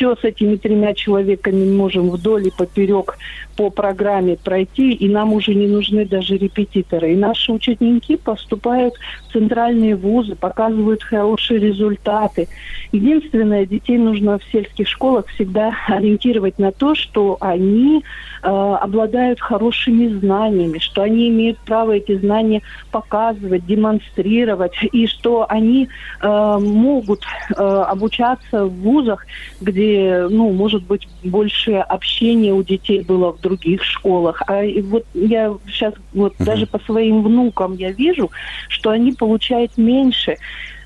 все 0.00 0.16
с 0.16 0.24
этими 0.24 0.56
тремя 0.56 0.94
человеками 0.94 1.70
можем 1.70 2.08
вдоль 2.10 2.46
и 2.46 2.50
поперек 2.50 3.18
по 3.60 3.68
программе 3.68 4.38
пройти, 4.38 4.92
и 4.92 5.06
нам 5.06 5.34
уже 5.34 5.54
не 5.54 5.66
нужны 5.66 6.06
даже 6.06 6.38
репетиторы. 6.38 7.12
И 7.12 7.16
наши 7.16 7.52
ученики 7.52 8.16
поступают 8.16 8.94
в 9.28 9.32
центральные 9.34 9.96
вузы, 9.96 10.34
показывают 10.34 11.02
хорошие 11.02 11.60
результаты. 11.60 12.48
Единственное, 12.92 13.66
детей 13.66 13.98
нужно 13.98 14.38
в 14.38 14.44
сельских 14.50 14.88
школах 14.88 15.26
всегда 15.34 15.74
ориентировать 15.88 16.58
на 16.58 16.72
то, 16.72 16.94
что 16.94 17.36
они 17.40 18.02
э, 18.42 18.46
обладают 18.48 19.40
хорошими 19.40 20.06
знаниями, 20.06 20.78
что 20.78 21.02
они 21.02 21.28
имеют 21.28 21.58
право 21.58 21.92
эти 21.92 22.16
знания 22.16 22.62
показывать, 22.90 23.66
демонстрировать, 23.66 24.72
и 24.92 25.06
что 25.06 25.44
они 25.50 25.90
э, 26.22 26.58
могут 26.58 27.24
э, 27.50 27.62
обучаться 27.62 28.64
в 28.64 28.72
вузах, 28.80 29.26
где, 29.60 29.89
ну, 30.30 30.52
может 30.52 30.82
быть, 30.84 31.08
больше 31.22 31.72
общения 31.74 32.52
у 32.52 32.62
детей 32.62 33.02
было 33.02 33.32
в 33.32 33.40
других 33.40 33.84
школах. 33.84 34.42
А 34.46 34.62
вот 34.82 35.04
я 35.14 35.54
сейчас 35.66 35.94
вот 36.12 36.34
uh-huh. 36.34 36.44
даже 36.44 36.66
по 36.66 36.78
своим 36.80 37.22
внукам 37.22 37.74
я 37.74 37.92
вижу, 37.92 38.30
что 38.68 38.90
они 38.90 39.12
получают 39.12 39.76
меньше 39.76 40.36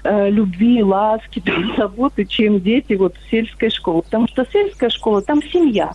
э, 0.04 0.30
любви, 0.30 0.82
ласки, 0.82 1.42
заботы, 1.76 2.24
чем 2.24 2.60
дети 2.60 2.94
вот 2.94 3.16
в 3.16 3.30
сельской 3.30 3.70
школе. 3.70 4.02
Потому 4.02 4.28
что 4.28 4.46
сельская 4.52 4.90
школа, 4.90 5.22
там 5.22 5.42
семья. 5.42 5.92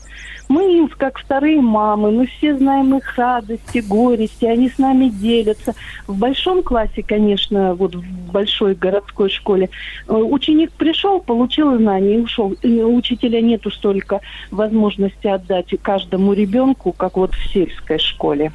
Мы 0.49 0.77
им, 0.77 0.87
как 0.87 1.19
вторые 1.19 1.61
мамы, 1.61 2.11
мы 2.11 2.25
все 2.25 2.57
знаем 2.57 2.97
их 2.97 3.17
радости, 3.17 3.83
горести, 3.87 4.45
они 4.45 4.69
с 4.69 4.79
нами 4.79 5.09
делятся. 5.09 5.75
В 6.07 6.17
большом 6.17 6.63
классе, 6.63 7.03
конечно, 7.03 7.75
вот 7.75 7.93
в 7.93 8.31
большой 8.31 8.73
городской 8.73 9.29
школе, 9.29 9.69
э, 10.07 10.13
ученик 10.13 10.71
пришел, 10.71 11.19
получил 11.19 11.77
знания 11.77 12.15
и 12.15 12.21
ушел. 12.21 12.53
И 12.63 12.81
у 12.81 12.95
учителя 12.95 13.41
нету 13.41 13.69
столько 13.69 14.21
возможности 14.49 15.27
отдать 15.27 15.73
каждому 15.83 16.33
ребенку, 16.33 16.93
как 16.93 17.17
вот 17.17 17.35
в 17.35 17.53
сельской 17.53 17.99
школе. 17.99 18.51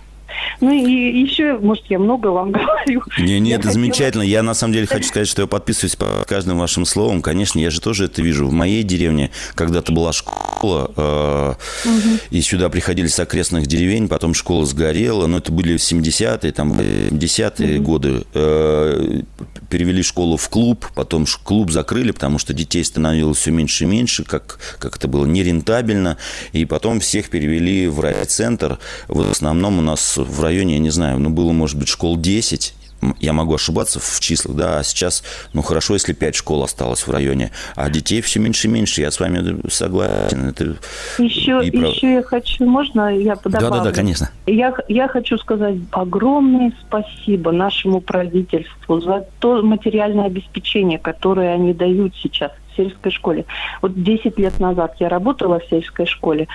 Ну 0.60 0.72
и 0.72 1.20
еще, 1.20 1.58
может, 1.58 1.84
я 1.88 1.98
много 1.98 2.28
вам 2.28 2.52
говорю. 2.52 3.02
Не, 3.18 3.40
не, 3.40 3.50
это 3.50 3.68
хотела... 3.68 3.74
замечательно. 3.74 4.22
Я 4.22 4.42
на 4.42 4.54
самом 4.54 4.74
деле 4.74 4.86
хочу 4.86 5.08
сказать, 5.08 5.28
что 5.28 5.42
я 5.42 5.48
подписываюсь 5.48 5.96
по 5.96 6.24
каждым 6.26 6.58
вашим 6.58 6.84
словам. 6.84 7.22
Конечно, 7.22 7.58
я 7.58 7.70
же 7.70 7.80
тоже 7.80 8.06
это 8.06 8.22
вижу. 8.22 8.46
В 8.46 8.52
моей 8.52 8.82
деревне 8.82 9.30
когда-то 9.54 9.92
была 9.92 10.12
школа, 10.12 10.90
э, 10.96 11.54
угу. 11.84 12.18
и 12.30 12.40
сюда 12.40 12.68
приходили 12.68 13.06
с 13.06 13.18
окрестных 13.18 13.66
деревень, 13.66 14.08
потом 14.08 14.34
школа 14.34 14.64
сгорела, 14.64 15.26
но 15.26 15.38
это 15.38 15.52
были 15.52 15.76
70-е, 15.76 16.52
там, 16.52 16.72
70-е 16.72 17.78
угу. 17.78 17.84
годы. 17.84 18.24
Э, 18.34 19.22
перевели 19.68 20.02
школу 20.02 20.36
в 20.36 20.48
клуб, 20.48 20.86
потом 20.94 21.26
клуб 21.42 21.70
закрыли, 21.70 22.12
потому 22.12 22.38
что 22.38 22.54
детей 22.54 22.84
становилось 22.84 23.38
все 23.38 23.50
меньше 23.50 23.84
и 23.84 23.86
меньше, 23.86 24.24
как, 24.24 24.58
как 24.78 24.96
это 24.96 25.08
было 25.08 25.26
нерентабельно, 25.26 26.16
и 26.52 26.64
потом 26.64 27.00
всех 27.00 27.28
перевели 27.28 27.88
в 27.88 28.00
райцентр. 28.00 28.78
В 29.08 29.30
основном 29.30 29.78
у 29.78 29.82
нас 29.82 30.18
в 30.24 30.42
районе, 30.42 30.74
я 30.74 30.80
не 30.80 30.90
знаю, 30.90 31.18
ну, 31.18 31.30
было, 31.30 31.52
может 31.52 31.78
быть, 31.78 31.88
школ 31.88 32.16
10, 32.16 32.74
я 33.20 33.32
могу 33.32 33.54
ошибаться 33.54 34.00
в 34.00 34.20
числах, 34.20 34.56
да, 34.56 34.78
а 34.78 34.84
сейчас, 34.84 35.22
ну, 35.52 35.62
хорошо, 35.62 35.94
если 35.94 36.12
5 36.12 36.34
школ 36.34 36.62
осталось 36.62 37.06
в 37.06 37.10
районе, 37.10 37.50
а 37.76 37.90
детей 37.90 38.20
все 38.20 38.40
меньше 38.40 38.68
и 38.68 38.70
меньше, 38.70 39.02
я 39.02 39.10
с 39.10 39.20
вами 39.20 39.60
согласен. 39.68 40.48
Это 40.48 40.76
еще, 41.18 41.60
и 41.64 41.70
прав... 41.70 41.94
еще 41.94 42.14
я 42.14 42.22
хочу, 42.22 42.64
можно 42.64 43.14
я 43.14 43.36
добавлю? 43.36 43.70
Да, 43.70 43.76
да, 43.78 43.84
да, 43.84 43.92
конечно. 43.92 44.30
Я, 44.46 44.74
я 44.88 45.08
хочу 45.08 45.36
сказать 45.38 45.76
огромное 45.90 46.72
спасибо 46.86 47.52
нашему 47.52 48.00
правительству 48.00 49.00
за 49.00 49.26
то 49.38 49.62
материальное 49.62 50.26
обеспечение, 50.26 50.98
которое 50.98 51.52
они 51.54 51.74
дают 51.74 52.14
сейчас 52.16 52.52
сельской 52.76 53.12
школе. 53.12 53.44
Вот 53.82 54.02
10 54.02 54.38
лет 54.38 54.60
назад 54.60 54.96
я 54.98 55.08
работала 55.08 55.60
в 55.60 55.64
сельской 55.66 56.06
школе. 56.06 56.48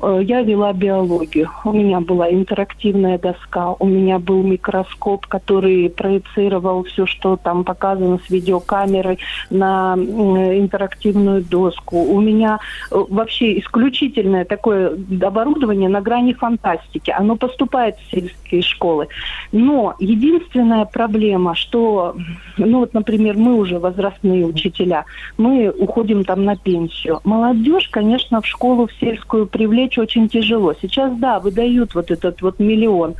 Э, 0.00 0.20
я 0.22 0.42
вела 0.42 0.72
биологию. 0.72 1.50
У 1.64 1.72
меня 1.72 2.00
была 2.00 2.30
интерактивная 2.30 3.18
доска, 3.18 3.72
у 3.72 3.86
меня 3.86 4.18
был 4.18 4.42
микроскоп, 4.42 5.26
который 5.26 5.90
проецировал 5.90 6.84
все, 6.84 7.06
что 7.06 7.36
там 7.36 7.64
показано 7.64 8.18
с 8.26 8.30
видеокамерой 8.30 9.18
на 9.50 9.94
интерактивную 9.96 11.42
доску. 11.42 12.02
У 12.02 12.20
меня 12.20 12.58
э, 12.90 13.04
вообще 13.08 13.58
исключительное 13.58 14.44
такое 14.44 14.96
оборудование 15.22 15.88
на 15.88 16.00
грани 16.00 16.32
фантастики. 16.32 17.10
Оно 17.10 17.36
поступает 17.36 17.96
в 17.96 18.10
сельские 18.10 18.62
школы. 18.62 19.08
Но 19.52 19.94
единственная 19.98 20.84
проблема, 20.84 21.54
что, 21.54 22.16
ну 22.56 22.80
вот, 22.80 22.94
например, 22.94 23.36
мы 23.36 23.54
уже 23.54 23.78
возрастные 23.78 24.44
учителя, 24.46 25.04
мы 25.38 25.65
уходим 25.70 26.24
там 26.24 26.44
на 26.44 26.56
пенсию. 26.56 27.20
Молодежь, 27.24 27.88
конечно, 27.88 28.40
в 28.40 28.46
школу 28.46 28.86
в 28.86 28.92
сельскую 29.00 29.46
привлечь 29.46 29.98
очень 29.98 30.28
тяжело. 30.28 30.74
Сейчас, 30.80 31.16
да, 31.18 31.40
выдают 31.40 31.94
вот 31.94 32.10
этот 32.10 32.42
вот 32.42 32.58
миллион. 32.58 33.14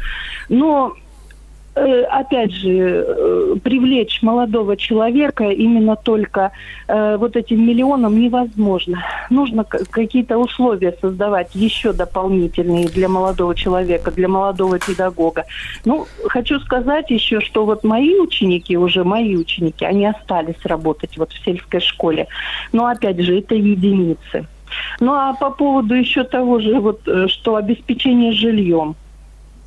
Но 0.49 0.95
опять 1.77 2.53
же, 2.53 3.05
э, 3.07 3.57
привлечь 3.63 4.23
молодого 4.23 4.77
человека 4.77 5.45
именно 5.51 5.95
только 5.95 6.53
э, 6.89 7.17
вот 7.19 7.37
этим 7.37 7.67
миллионом 7.67 8.19
невозможно. 8.19 9.05
Нужно 9.29 9.65
какие-то 9.65 10.39
условия 10.39 10.97
создавать 11.01 11.55
еще 11.55 11.93
дополнительные 11.93 12.89
для 12.89 13.09
молодого 13.09 13.55
человека, 13.55 14.11
для 14.11 14.27
молодого 14.27 14.79
педагога. 14.79 15.45
Ну, 15.85 16.07
хочу 16.29 16.61
сказать 16.61 17.11
еще, 17.11 17.41
что 17.41 17.67
вот 17.67 17.85
мои 17.85 18.19
ученики, 18.19 18.79
уже 18.79 19.05
мои 19.05 19.37
ученики, 19.37 19.85
они 19.85 20.07
остались 20.07 20.65
работать 20.65 21.19
вот 21.19 21.33
в 21.33 21.45
сельской 21.45 21.81
школе. 21.81 22.27
Но 22.73 22.87
опять 22.87 23.21
же, 23.21 23.39
это 23.39 23.55
единицы. 23.55 24.47
Ну 25.01 25.13
а 25.13 25.35
по 25.35 25.51
поводу 25.51 25.95
еще 25.95 26.25
того 26.25 26.59
же, 26.59 26.81
вот, 26.81 27.01
что 27.29 27.57
обеспечение 27.57 28.33
жильем– 28.33 28.97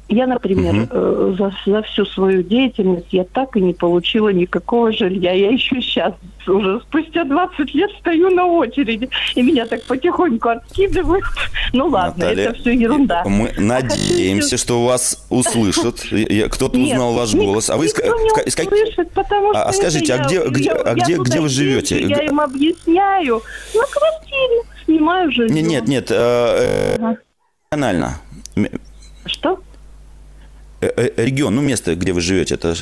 я, 0.10 0.28
например, 0.28 0.74
угу. 0.74 0.88
э, 0.92 1.36
за, 1.38 1.54
за 1.66 1.82
всю 1.84 2.06
свою 2.06 2.42
деятельность 2.44 3.08
я 3.12 3.24
так 3.24 3.56
и 3.56 3.62
не 3.62 3.74
получила 3.74 4.30
никакого 4.30 4.92
жилья. 4.92 5.34
Я 5.34 5.52
еще 5.52 5.82
сейчас, 5.82 6.14
уже 6.48 6.82
спустя 6.82 7.24
20 7.24 7.74
лет, 7.76 7.92
стою 8.00 8.30
на 8.32 8.46
очереди, 8.46 9.10
и 9.36 9.42
меня 9.42 9.66
так 9.68 9.84
потихоньку 9.84 10.50
откидывают. 10.50 11.24
Ну 11.74 11.88
ладно, 11.88 12.26
Наталья, 12.26 12.50
это 12.50 12.60
все 12.60 12.72
ерунда. 12.74 13.24
Мы 13.26 13.54
а 13.56 13.62
надеемся, 13.62 14.52
хочу... 14.52 14.64
что 14.64 14.86
вас 14.86 15.28
услышат. 15.30 16.00
Кто-то 16.52 16.80
узнал 16.80 17.14
ваш 17.14 17.34
голос. 17.36 17.70
А 17.70 17.78
вы 17.78 17.86
никто 17.86 18.04
не 18.76 18.84
услышит, 18.84 19.12
потому 19.12 19.54
что 19.54 19.64
а, 19.64 19.74
скажите, 19.74 20.14
а 20.16 20.26
где, 20.26 20.44
где, 20.48 20.72
а 20.72 20.96
где, 20.96 21.18
где 21.18 21.40
вы 21.40 21.50
живете? 21.50 22.02
Я 22.02 22.24
им 22.24 22.40
объясняю. 22.40 23.42
На 23.76 23.84
квартире 23.84 24.62
снимаю 24.86 25.32
жилье. 25.32 25.62
Нет, 25.62 25.70
нет, 25.70 25.88
нет. 25.88 26.12
Э, 26.12 26.98
э, 27.00 27.16
регионально. 27.72 28.18
Что? 29.26 29.60
Э, 30.82 30.92
э, 30.96 31.26
регион, 31.26 31.56
ну 31.56 31.62
место, 31.62 31.96
где 31.96 32.14
вы 32.14 32.22
живете, 32.22 32.56
это 32.56 32.76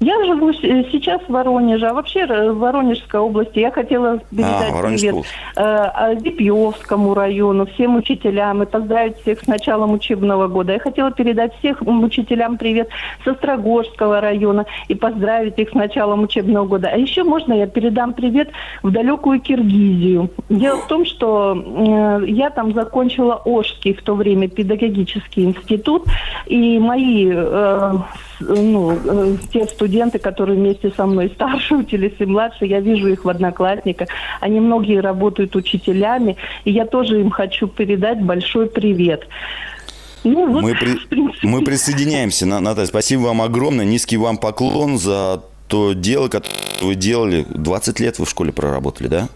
я 0.00 0.24
живу 0.24 0.50
э, 0.50 0.84
сейчас 0.92 1.22
в 1.22 1.32
Воронеже, 1.32 1.86
а 1.86 1.94
вообще 1.94 2.26
в 2.26 2.58
Воронежской 2.58 3.18
области. 3.18 3.60
Я 3.60 3.70
хотела 3.70 4.18
передать 4.30 4.70
а, 4.70 4.82
привет 4.82 5.24
э, 5.56 6.18
Зипьевскому 6.20 7.14
району, 7.14 7.64
всем 7.64 7.96
учителям 7.96 8.62
и 8.62 8.66
поздравить 8.66 9.16
всех 9.22 9.40
с 9.40 9.46
началом 9.46 9.94
учебного 9.94 10.48
года. 10.48 10.74
Я 10.74 10.78
хотела 10.80 11.12
передать 11.12 11.54
всех 11.58 11.80
учителям 11.80 12.58
привет 12.58 12.90
с 13.24 13.28
Острогожского 13.28 14.20
района 14.20 14.66
и 14.88 14.94
поздравить 14.94 15.58
их 15.58 15.70
с 15.70 15.74
началом 15.74 16.24
учебного 16.24 16.66
года. 16.66 16.90
А 16.92 16.98
еще 16.98 17.24
можно 17.24 17.54
я 17.54 17.66
передам 17.66 18.12
привет 18.12 18.50
в 18.82 18.90
далекую 18.90 19.40
Киргизию. 19.40 20.28
Дело 20.50 20.76
в 20.76 20.88
том, 20.88 21.06
что 21.06 21.56
э, 21.56 22.26
я 22.28 22.50
там 22.50 22.74
закончила 22.74 23.40
Ожский 23.46 23.94
в 23.94 24.02
то 24.02 24.14
время 24.14 24.48
педагогический 24.48 25.44
институт, 25.44 26.04
и 26.44 26.78
мои 26.78 27.30
э, 27.32 27.92
ну, 28.40 28.92
э, 28.92 29.36
те 29.52 29.66
студенты, 29.66 30.18
которые 30.18 30.58
вместе 30.58 30.92
со 30.96 31.06
мной 31.06 31.30
старше 31.34 31.76
учились 31.76 32.14
и 32.18 32.26
младше, 32.26 32.66
я 32.66 32.80
вижу 32.80 33.08
их 33.08 33.24
в 33.24 33.28
одноклассниках. 33.28 34.08
Они 34.40 34.60
многие 34.60 35.00
работают 35.00 35.56
учителями, 35.56 36.36
и 36.64 36.70
я 36.70 36.86
тоже 36.86 37.20
им 37.20 37.30
хочу 37.30 37.66
передать 37.66 38.20
большой 38.22 38.66
привет. 38.66 39.26
Ну, 40.24 40.52
вот, 40.52 40.62
мы, 40.62 40.74
при... 40.74 40.98
мы 41.46 41.62
присоединяемся, 41.62 42.46
Наталья. 42.46 42.86
Спасибо 42.86 43.22
вам 43.22 43.42
огромное. 43.42 43.84
Низкий 43.84 44.16
вам 44.16 44.38
поклон 44.38 44.98
за 44.98 45.42
то 45.68 45.92
дело, 45.92 46.28
которое 46.28 46.56
вы 46.82 46.94
делали. 46.94 47.46
20 47.48 48.00
лет 48.00 48.18
вы 48.18 48.24
в 48.24 48.30
школе 48.30 48.52
проработали, 48.52 49.08
да? 49.08 49.28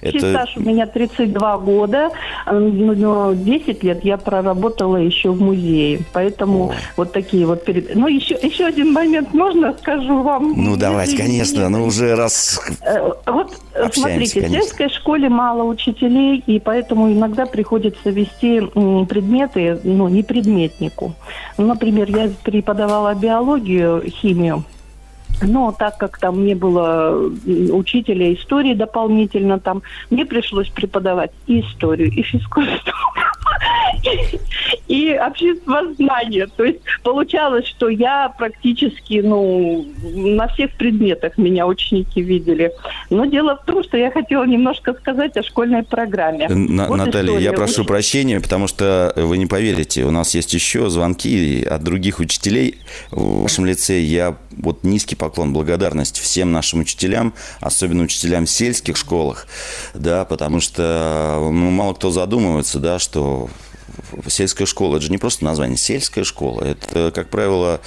Это... 0.00 0.30
стаж 0.30 0.56
у 0.56 0.60
меня 0.60 0.86
32 0.86 1.58
года, 1.58 2.10
но 2.46 3.32
10 3.32 3.82
лет 3.82 4.04
я 4.04 4.16
проработала 4.16 4.96
еще 4.96 5.30
в 5.30 5.40
музее. 5.40 6.00
Поэтому 6.12 6.70
О. 6.70 6.74
вот 6.96 7.12
такие 7.12 7.46
вот... 7.46 7.64
Перед... 7.64 7.94
Ну, 7.94 8.06
еще, 8.06 8.38
еще 8.40 8.66
один 8.66 8.92
момент 8.92 9.32
можно 9.34 9.74
скажу 9.78 10.22
вам? 10.22 10.54
Ну, 10.56 10.76
давайте, 10.76 11.16
конечно. 11.16 11.68
Ну, 11.68 11.84
уже 11.84 12.14
раз 12.14 12.60
э, 12.82 13.10
Вот, 13.26 13.52
смотрите, 13.92 14.40
конечно. 14.40 14.60
в 14.60 14.62
сельской 14.64 14.88
школе 14.88 15.28
мало 15.28 15.62
учителей, 15.64 16.42
и 16.46 16.60
поэтому 16.60 17.12
иногда 17.12 17.46
приходится 17.46 18.10
вести 18.10 18.60
предметы, 19.06 19.80
ну, 19.84 20.08
не 20.08 20.22
предметнику. 20.22 21.14
Ну, 21.58 21.66
например, 21.66 22.10
я 22.10 22.30
преподавала 22.42 23.14
биологию, 23.14 24.02
химию, 24.08 24.64
Но 25.42 25.72
так 25.72 25.98
как 25.98 26.18
там 26.18 26.44
не 26.44 26.54
было 26.54 27.30
учителя 27.72 28.32
истории 28.32 28.74
дополнительно, 28.74 29.58
там 29.58 29.82
мне 30.10 30.24
пришлось 30.24 30.68
преподавать 30.68 31.30
и 31.46 31.60
историю, 31.60 32.10
и 32.10 32.22
физкультуру, 32.22 32.96
и 34.88 35.18
общество 35.18 35.94
знания. 35.94 36.48
То 36.56 36.64
есть 36.64 36.80
получалось, 37.02 37.66
что 37.66 37.88
я 37.88 38.32
практически, 38.36 39.20
ну, 39.20 39.86
на 40.02 40.48
всех 40.48 40.72
предметах 40.72 41.38
меня 41.38 41.66
ученики 41.66 42.22
видели. 42.22 42.72
Но 43.10 43.24
дело 43.26 43.58
в 43.60 43.64
том, 43.64 43.82
что 43.82 43.96
я 43.96 44.10
хотела 44.10 44.44
немножко 44.44 44.94
сказать 44.94 45.36
о 45.36 45.42
школьной 45.42 45.82
программе. 45.82 46.48
На, 46.48 46.88
вот 46.88 46.96
Наталья, 46.96 47.38
я 47.38 47.52
прошу 47.52 47.82
Уч... 47.82 47.88
прощения, 47.88 48.40
потому 48.40 48.66
что 48.66 49.12
вы 49.16 49.38
не 49.38 49.46
поверите, 49.46 50.04
у 50.04 50.10
нас 50.10 50.34
есть 50.34 50.52
еще 50.54 50.88
звонки 50.88 51.64
от 51.64 51.82
других 51.82 52.18
учителей. 52.18 52.78
В 53.10 53.42
вашем 53.42 53.66
лице 53.66 54.00
я 54.00 54.36
вот 54.56 54.84
низкий 54.84 55.16
поклон, 55.16 55.52
благодарность 55.52 56.18
всем 56.18 56.52
нашим 56.52 56.80
учителям, 56.80 57.34
особенно 57.60 58.04
учителям 58.04 58.46
в 58.46 58.50
сельских 58.50 58.96
школах, 58.96 59.46
да, 59.94 60.24
потому 60.24 60.60
что 60.60 61.38
ну, 61.40 61.70
мало 61.70 61.94
кто 61.94 62.10
задумывается, 62.10 62.78
да, 62.78 62.98
что 62.98 63.45
сельская 64.28 64.66
школа, 64.66 64.96
это 64.96 65.06
же 65.06 65.10
не 65.10 65.18
просто 65.18 65.44
название, 65.44 65.76
сельская 65.76 66.24
школа. 66.24 66.62
Это, 66.62 67.10
как 67.14 67.30
правило, 67.30 67.80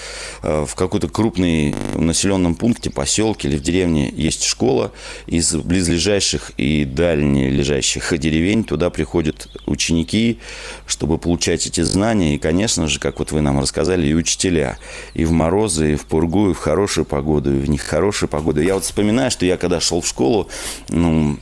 э, 0.44 0.66
в 0.68 0.76
какой-то 0.76 1.08
крупной 1.08 1.76
населенном 1.96 2.56
пункте, 2.56 2.90
поселке 2.90 3.48
или 3.48 3.58
в 3.58 3.62
деревне 3.62 4.10
есть 4.10 4.44
школа. 4.44 4.92
Из 5.28 5.56
близлежащих 5.56 6.52
и 6.58 6.86
дальнележащих 6.86 8.18
деревень 8.18 8.64
туда 8.64 8.90
приходят 8.90 9.48
ученики, 9.66 10.40
чтобы 10.86 11.18
получать 11.18 11.68
эти 11.68 11.82
знания. 11.82 12.36
И, 12.36 12.40
конечно 12.40 12.88
же, 12.88 13.00
как 13.00 13.20
вот 13.20 13.32
вы 13.32 13.42
нам 13.42 13.60
рассказали, 13.60 14.08
и 14.08 14.14
учителя. 14.14 14.78
И 15.14 15.26
в 15.26 15.32
морозы, 15.32 15.94
и 15.94 15.96
в 15.96 16.06
пургу, 16.06 16.52
и 16.52 16.54
в 16.54 16.58
хорошую 16.58 17.06
погоду, 17.06 17.56
и 17.56 17.60
в 17.60 17.70
нехорошую 17.70 18.30
погоду. 18.30 18.62
Я 18.62 18.76
вот 18.76 18.84
вспоминаю, 18.84 19.32
что 19.32 19.46
я 19.46 19.58
когда 19.58 19.80
шел 19.80 20.02
в 20.02 20.08
школу, 20.08 20.50
ну, 20.90 21.38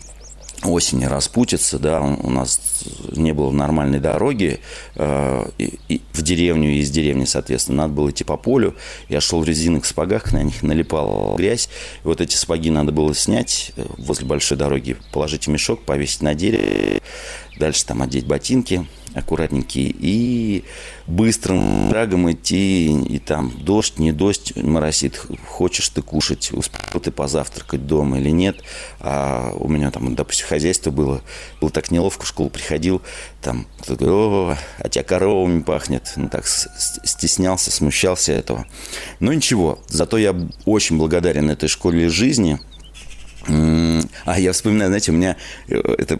осени 0.64 1.06
распутится, 1.06 1.78
да, 1.80 2.02
у 2.02 2.30
нас 2.30 2.60
не 3.12 3.34
было 3.34 3.52
нормальной 3.52 4.00
дороги 4.00 4.60
э, 4.96 5.50
и, 5.58 5.80
и 5.88 6.02
в 6.14 6.22
деревню 6.22 6.72
и 6.72 6.80
из 6.80 6.90
деревни, 6.90 7.26
соответственно, 7.26 7.84
надо 7.84 7.94
было 7.94 8.10
идти 8.10 8.24
по 8.24 8.38
полю. 8.38 8.76
Я 9.10 9.22
шел 9.22 9.42
в 9.42 9.46
резиновых 9.46 9.86
сапогах, 9.86 10.32
на 10.34 10.44
них 10.44 10.64
налипал 10.64 11.36
грязь. 11.36 11.70
И 12.04 12.08
вот 12.08 12.22
эти 12.22 12.36
сапоги 12.36 12.70
надо 12.70 12.92
было 12.92 13.14
снять 13.14 13.72
э, 13.76 13.86
возле 13.98 14.26
большой 14.26 14.58
дороги, 14.58 14.98
положить 15.12 15.48
в 15.48 15.50
мешок, 15.50 15.84
повесить 15.84 16.22
на 16.22 16.34
дерево, 16.34 17.02
дальше 17.58 17.86
там 17.86 18.02
одеть 18.02 18.26
ботинки, 18.26 18.86
аккуратненький, 19.14 19.96
и 20.00 20.64
быстрым 21.08 21.92
шагом 21.92 22.32
идти, 22.32 22.92
и 22.92 23.20
там 23.20 23.52
дождь, 23.58 23.98
не 23.98 24.12
дождь 24.12 24.54
моросит, 24.56 25.20
хочешь 25.48 25.90
ты 25.90 26.02
кушать, 26.02 26.52
успел 26.52 27.02
ты 27.02 27.12
позавтракать 27.12 27.88
дома 27.88 28.20
или 28.20 28.30
нет. 28.30 28.64
А 29.00 29.54
у 29.56 29.68
меня 29.68 29.92
там, 29.92 30.16
допустим, 30.16 30.48
хозяйство 30.48 30.92
было, 30.92 31.22
было 31.60 31.72
так 31.72 31.92
неловко, 31.92 32.26
в 32.26 32.28
школу 32.28 32.50
приходил, 32.50 33.02
там 33.42 33.68
кто-то 33.82 34.06
говорит, 34.06 34.14
о, 34.14 34.58
а 34.80 34.90
тебя 34.90 35.04
коровами 35.04 35.62
пахнет. 35.62 36.14
Ну 36.16 36.30
так 36.30 36.46
стеснялся, 36.48 37.72
смущался 37.72 38.34
этого. 38.34 38.68
Но 39.20 39.34
ничего, 39.34 39.80
зато 39.88 40.18
я 40.18 40.36
очень 40.66 40.98
благодарен 40.98 41.50
этой 41.50 41.70
школе 41.70 42.10
жизни, 42.10 42.60
а 44.26 44.40
я 44.40 44.52
вспоминаю, 44.52 44.90
знаете, 44.90 45.12
у 45.12 45.16
меня 45.16 45.38
э, 45.70 45.78
это 45.98 46.20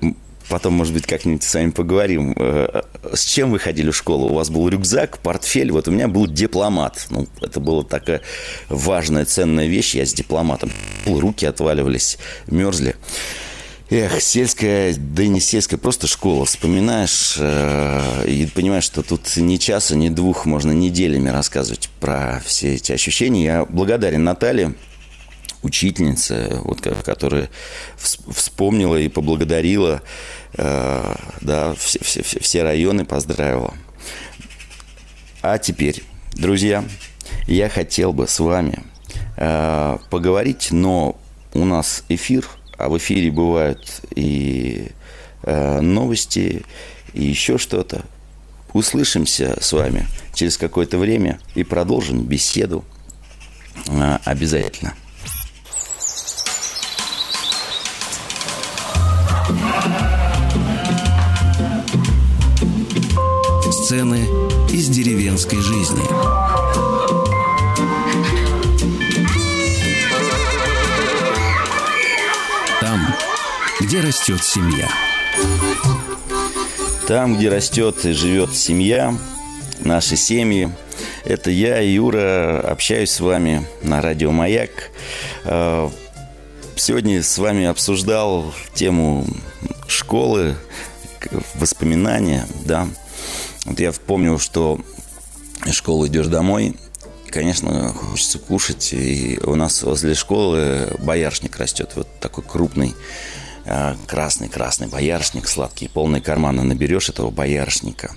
Потом, 0.50 0.74
может 0.74 0.94
быть, 0.94 1.06
как-нибудь 1.06 1.44
с 1.44 1.54
вами 1.54 1.72
поговорим. 1.72 2.34
Э, 2.38 2.84
с 3.14 3.26
чем 3.26 3.52
вы 3.52 3.60
ходили 3.60 3.92
в 3.92 3.96
школу? 3.96 4.30
У 4.30 4.34
вас 4.36 4.50
был 4.50 4.68
рюкзак, 4.70 5.20
портфель. 5.20 5.72
Вот 5.72 5.88
у 5.88 5.92
меня 5.92 6.08
был 6.08 6.26
дипломат. 6.28 7.08
Ну, 7.10 7.28
это 7.42 7.60
была 7.60 7.84
такая 7.84 8.22
важная, 8.70 9.26
ценная 9.26 9.68
вещь. 9.68 9.96
Я 9.96 10.06
с 10.06 10.14
дипломатом. 10.14 10.72
Руки 11.06 11.46
отваливались, 11.46 12.18
мерзли. 12.48 12.96
Эх, 13.90 14.22
сельская, 14.22 14.94
да 14.98 15.24
и 15.24 15.30
не 15.30 15.40
сельская, 15.40 15.78
просто 15.78 16.08
школа. 16.08 16.46
Вспоминаешь 16.46 17.36
э, 17.40 18.26
и 18.28 18.46
понимаешь, 18.46 18.84
что 18.84 19.02
тут 19.02 19.38
ни 19.38 19.56
часа, 19.56 19.96
ни 19.96 20.10
двух 20.10 20.46
можно 20.46 20.72
неделями 20.72 21.30
рассказывать 21.30 21.90
про 22.02 22.42
все 22.46 22.76
эти 22.76 22.92
ощущения. 22.92 23.46
Я 23.46 23.66
благодарен 23.66 24.26
Наталье 24.26 24.76
учительница, 25.64 26.62
вот, 26.64 26.82
которая 26.82 27.50
вспомнила 27.98 28.96
и 28.96 29.10
поблагодарила, 29.10 30.02
э, 30.54 31.16
да, 31.42 31.74
все, 31.76 32.00
все, 32.04 32.24
все 32.24 32.64
районы 32.64 33.06
поздравила. 33.06 33.74
А 35.42 35.58
теперь, 35.58 36.04
друзья, 36.34 36.84
я 37.48 37.70
хотел 37.70 38.14
бы 38.14 38.28
с 38.28 38.40
вами 38.40 38.84
э, 39.38 39.98
поговорить, 40.10 40.70
но 40.72 41.20
у 41.54 41.66
нас 41.66 42.04
эфир, 42.10 42.48
а 42.78 42.90
в 42.90 42.98
эфире 42.98 43.32
бывают 43.32 44.02
и 44.16 44.90
э, 45.44 45.82
новости, 45.82 46.64
и 47.14 47.24
еще 47.24 47.58
что-то. 47.58 48.04
Услышимся 48.74 49.58
с 49.60 49.72
вами 49.74 50.08
через 50.34 50.58
какое-то 50.58 50.98
время 50.98 51.40
и 51.56 51.64
продолжим 51.64 52.24
беседу 52.24 52.84
обязательно. 54.26 54.94
Из 64.88 64.96
деревенской 64.96 65.60
жизни. 65.60 66.02
Там, 72.80 73.16
где 73.82 74.00
растет 74.00 74.44
семья. 74.44 74.88
Там, 77.08 77.36
где 77.36 77.50
растет 77.50 78.06
и 78.06 78.14
живет 78.14 78.56
семья, 78.56 79.14
наши 79.80 80.16
семьи. 80.16 80.70
Это 81.26 81.52
я, 81.52 81.80
Юра, 81.80 82.62
общаюсь 82.62 83.12
с 83.12 83.20
вами 83.20 83.68
на 83.82 84.02
радио 84.02 84.32
«Маяк». 84.32 84.72
Э, 85.44 85.90
сегодня 86.76 87.22
с 87.22 87.38
вами 87.38 87.66
обсуждал 87.66 88.54
тему 88.74 89.26
школы, 89.88 90.56
воспоминания, 91.56 92.46
да, 92.64 92.88
вот 93.68 93.80
я 93.80 93.92
помню, 93.92 94.40
что 94.40 94.80
из 95.66 95.74
школы 95.76 96.08
идешь 96.08 96.28
домой, 96.28 96.76
и, 97.26 97.30
конечно, 97.30 97.94
хочется 97.94 98.40
кушать. 98.40 98.94
И 98.94 99.40
у 99.44 99.56
нас 99.56 99.84
возле 99.84 100.16
школы 100.16 100.96
бояршник 101.00 101.58
растет. 101.58 101.92
Вот 101.96 102.08
такой 102.20 102.44
крупный 102.44 102.96
красный-красный 104.08 104.88
а, 104.88 104.90
бояршник, 104.90 105.48
сладкий, 105.48 105.90
полные 105.90 106.22
карманы 106.22 106.64
наберешь 106.64 107.10
этого 107.10 107.32
бояршника. 107.32 108.16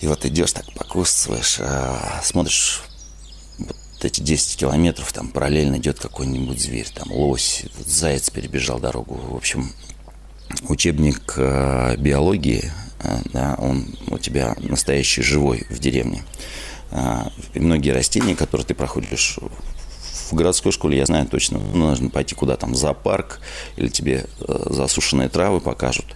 И 0.00 0.06
вот 0.06 0.24
идешь 0.24 0.52
так, 0.52 0.72
покусываешь, 0.72 1.58
а, 1.58 2.20
смотришь, 2.22 2.82
вот 3.58 4.04
эти 4.04 4.20
10 4.20 4.56
километров, 4.56 5.12
там 5.12 5.28
параллельно 5.28 5.78
идет 5.78 5.98
какой-нибудь 5.98 6.60
зверь, 6.60 6.86
там 6.94 7.10
лось, 7.10 7.64
заяц 7.84 8.30
перебежал 8.30 8.78
дорогу. 8.78 9.14
В 9.14 9.34
общем, 9.34 9.72
учебник 10.68 11.34
а, 11.36 11.96
биологии 11.96 12.70
да, 13.32 13.56
он 13.58 13.86
у 14.08 14.18
тебя 14.18 14.54
настоящий 14.58 15.22
живой 15.22 15.66
в 15.70 15.78
деревне. 15.78 16.22
А, 16.90 17.30
и 17.54 17.60
многие 17.60 17.90
растения, 17.90 18.34
которые 18.34 18.66
ты 18.66 18.74
проходишь 18.74 19.38
в 20.30 20.34
городской 20.34 20.72
школе, 20.72 20.98
я 20.98 21.06
знаю 21.06 21.26
точно, 21.26 21.58
нужно 21.58 22.10
пойти 22.10 22.34
куда 22.34 22.56
там, 22.56 22.72
в 22.72 22.76
зоопарк, 22.76 23.40
или 23.76 23.88
тебе 23.88 24.26
э, 24.40 24.66
засушенные 24.70 25.28
травы 25.28 25.60
покажут. 25.60 26.06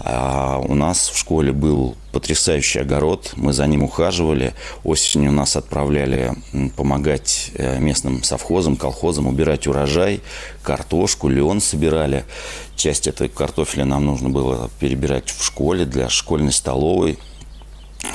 А 0.00 0.58
у 0.58 0.74
нас 0.74 1.08
в 1.08 1.18
школе 1.18 1.52
был 1.52 1.96
потрясающий 2.12 2.80
огород, 2.80 3.32
мы 3.36 3.52
за 3.52 3.66
ним 3.66 3.82
ухаживали. 3.82 4.54
Осенью 4.84 5.32
нас 5.32 5.56
отправляли 5.56 6.32
помогать 6.76 7.50
э, 7.54 7.78
местным 7.78 8.22
совхозам, 8.22 8.76
колхозам 8.76 9.26
убирать 9.26 9.66
урожай, 9.66 10.20
картошку, 10.62 11.28
лен 11.28 11.60
собирали. 11.60 12.24
Часть 12.76 13.06
этой 13.06 13.28
картофеля 13.28 13.84
нам 13.84 14.06
нужно 14.06 14.28
было 14.28 14.70
перебирать 14.80 15.30
в 15.30 15.44
школе 15.44 15.84
для 15.84 16.08
школьной 16.08 16.52
столовой 16.52 17.18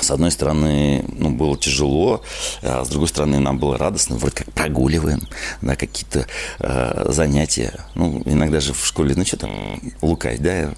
с 0.02 0.12
одной 0.12 0.32
стороны, 0.32 1.06
ну, 1.08 1.30
было 1.30 1.58
тяжело, 1.58 2.24
а 2.62 2.84
с 2.84 2.90
другой 2.90 3.08
стороны, 3.08 3.40
нам 3.40 3.58
было 3.58 3.78
радостно, 3.78 4.18
вроде 4.18 4.36
как 4.36 4.52
прогуливаем, 4.54 5.22
да, 5.62 5.76
какие-то 5.76 6.28
э, 6.60 7.06
занятия. 7.12 7.74
Ну, 7.96 8.22
иногда 8.26 8.60
же 8.60 8.74
в 8.74 8.86
школе, 8.86 9.16
ну, 9.16 9.26
что 9.26 9.38
там, 9.38 9.82
лукать, 10.02 10.42
да, 10.42 10.74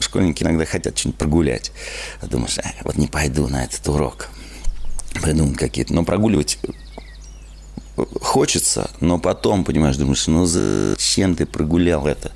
школьники 0.00 0.42
иногда 0.42 0.64
хотят 0.64 0.98
что-нибудь 0.98 1.18
прогулять. 1.18 1.72
А 2.20 2.26
думаешь, 2.26 2.58
а, 2.58 2.68
вот 2.84 2.96
не 2.96 3.06
пойду 3.06 3.48
на 3.48 3.64
этот 3.64 3.86
урок, 3.88 4.28
придумать 5.22 5.56
какие-то. 5.56 5.94
Но 5.94 6.04
прогуливать 6.04 6.58
хочется, 8.20 8.90
но 9.00 9.18
потом, 9.18 9.64
понимаешь, 9.64 9.96
думаешь, 9.96 10.26
ну 10.26 10.46
зачем 10.46 11.34
ты 11.34 11.46
прогулял 11.46 12.06
это? 12.06 12.32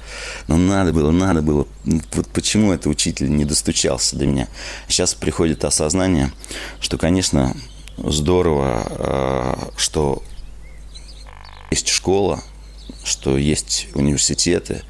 Ну 0.49 0.57
надо 0.57 0.93
было, 0.93 1.11
надо 1.11 1.43
было. 1.43 1.67
Вот 1.85 2.27
почему 2.33 2.73
этот 2.73 2.87
учитель 2.87 3.31
не 3.31 3.45
достучался 3.45 4.17
до 4.17 4.27
меня? 4.27 4.49
Сейчас 4.89 5.15
приходит 5.15 5.65
осознание, 5.65 6.33
что, 6.81 6.99
конечно, 6.99 7.55
здорово, 7.99 8.87
э, 8.89 9.55
что 9.77 10.23
есть 11.71 11.89
школа, 11.89 12.43
что 13.05 13.37
есть 13.37 13.89
университеты. 13.95 14.83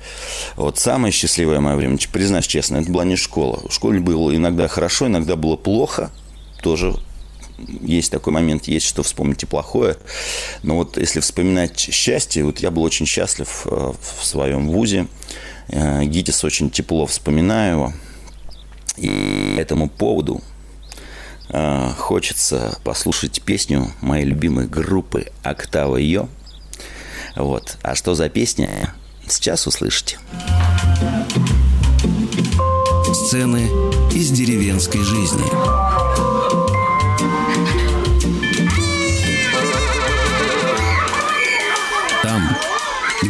Вот 0.56 0.78
самое 0.78 1.12
счастливое 1.12 1.60
мое 1.60 1.76
время, 1.76 1.98
признаюсь 2.12 2.46
честно, 2.46 2.78
это 2.78 2.90
была 2.90 3.04
не 3.04 3.16
школа. 3.16 3.62
В 3.68 3.72
школе 3.72 4.00
было 4.00 4.34
иногда 4.34 4.68
хорошо, 4.68 5.06
иногда 5.06 5.36
было 5.36 5.56
плохо. 5.56 6.10
Тоже 6.62 6.94
есть 7.58 8.10
такой 8.10 8.32
момент, 8.32 8.68
есть 8.68 8.86
что 8.86 9.02
вспомнить 9.02 9.42
и 9.42 9.46
плохое. 9.46 9.96
Но 10.62 10.76
вот 10.76 10.96
если 10.96 11.20
вспоминать 11.20 11.78
счастье, 11.78 12.44
вот 12.44 12.58
я 12.58 12.70
был 12.70 12.82
очень 12.82 13.06
счастлив 13.06 13.66
э, 13.66 13.92
в 14.00 14.24
своем 14.24 14.68
вузе. 14.68 15.06
Э, 15.68 16.04
ГИТИС 16.04 16.44
очень 16.44 16.70
тепло 16.70 17.06
вспоминаю 17.06 17.72
его. 17.74 17.92
И 18.96 19.56
этому 19.58 19.88
поводу 19.88 20.42
э, 21.48 21.90
хочется 21.98 22.78
послушать 22.84 23.42
песню 23.42 23.92
моей 24.00 24.24
любимой 24.24 24.66
группы 24.66 25.26
«Октава 25.42 25.96
Йо». 25.96 26.28
Вот. 27.36 27.78
А 27.82 27.94
что 27.94 28.14
за 28.14 28.28
песня, 28.28 28.94
сейчас 29.26 29.66
услышите. 29.66 30.18
Сцены 33.14 33.68
из 34.12 34.30
деревенской 34.30 35.02
жизни. 35.02 36.01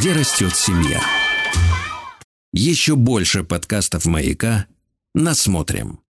Где 0.03 0.15
растет 0.15 0.57
семья. 0.57 1.01
Еще 2.53 2.97
больше 2.97 3.45
подкастов 3.45 4.05
«Маяка» 4.05 4.67
насмотрим. 5.15 6.03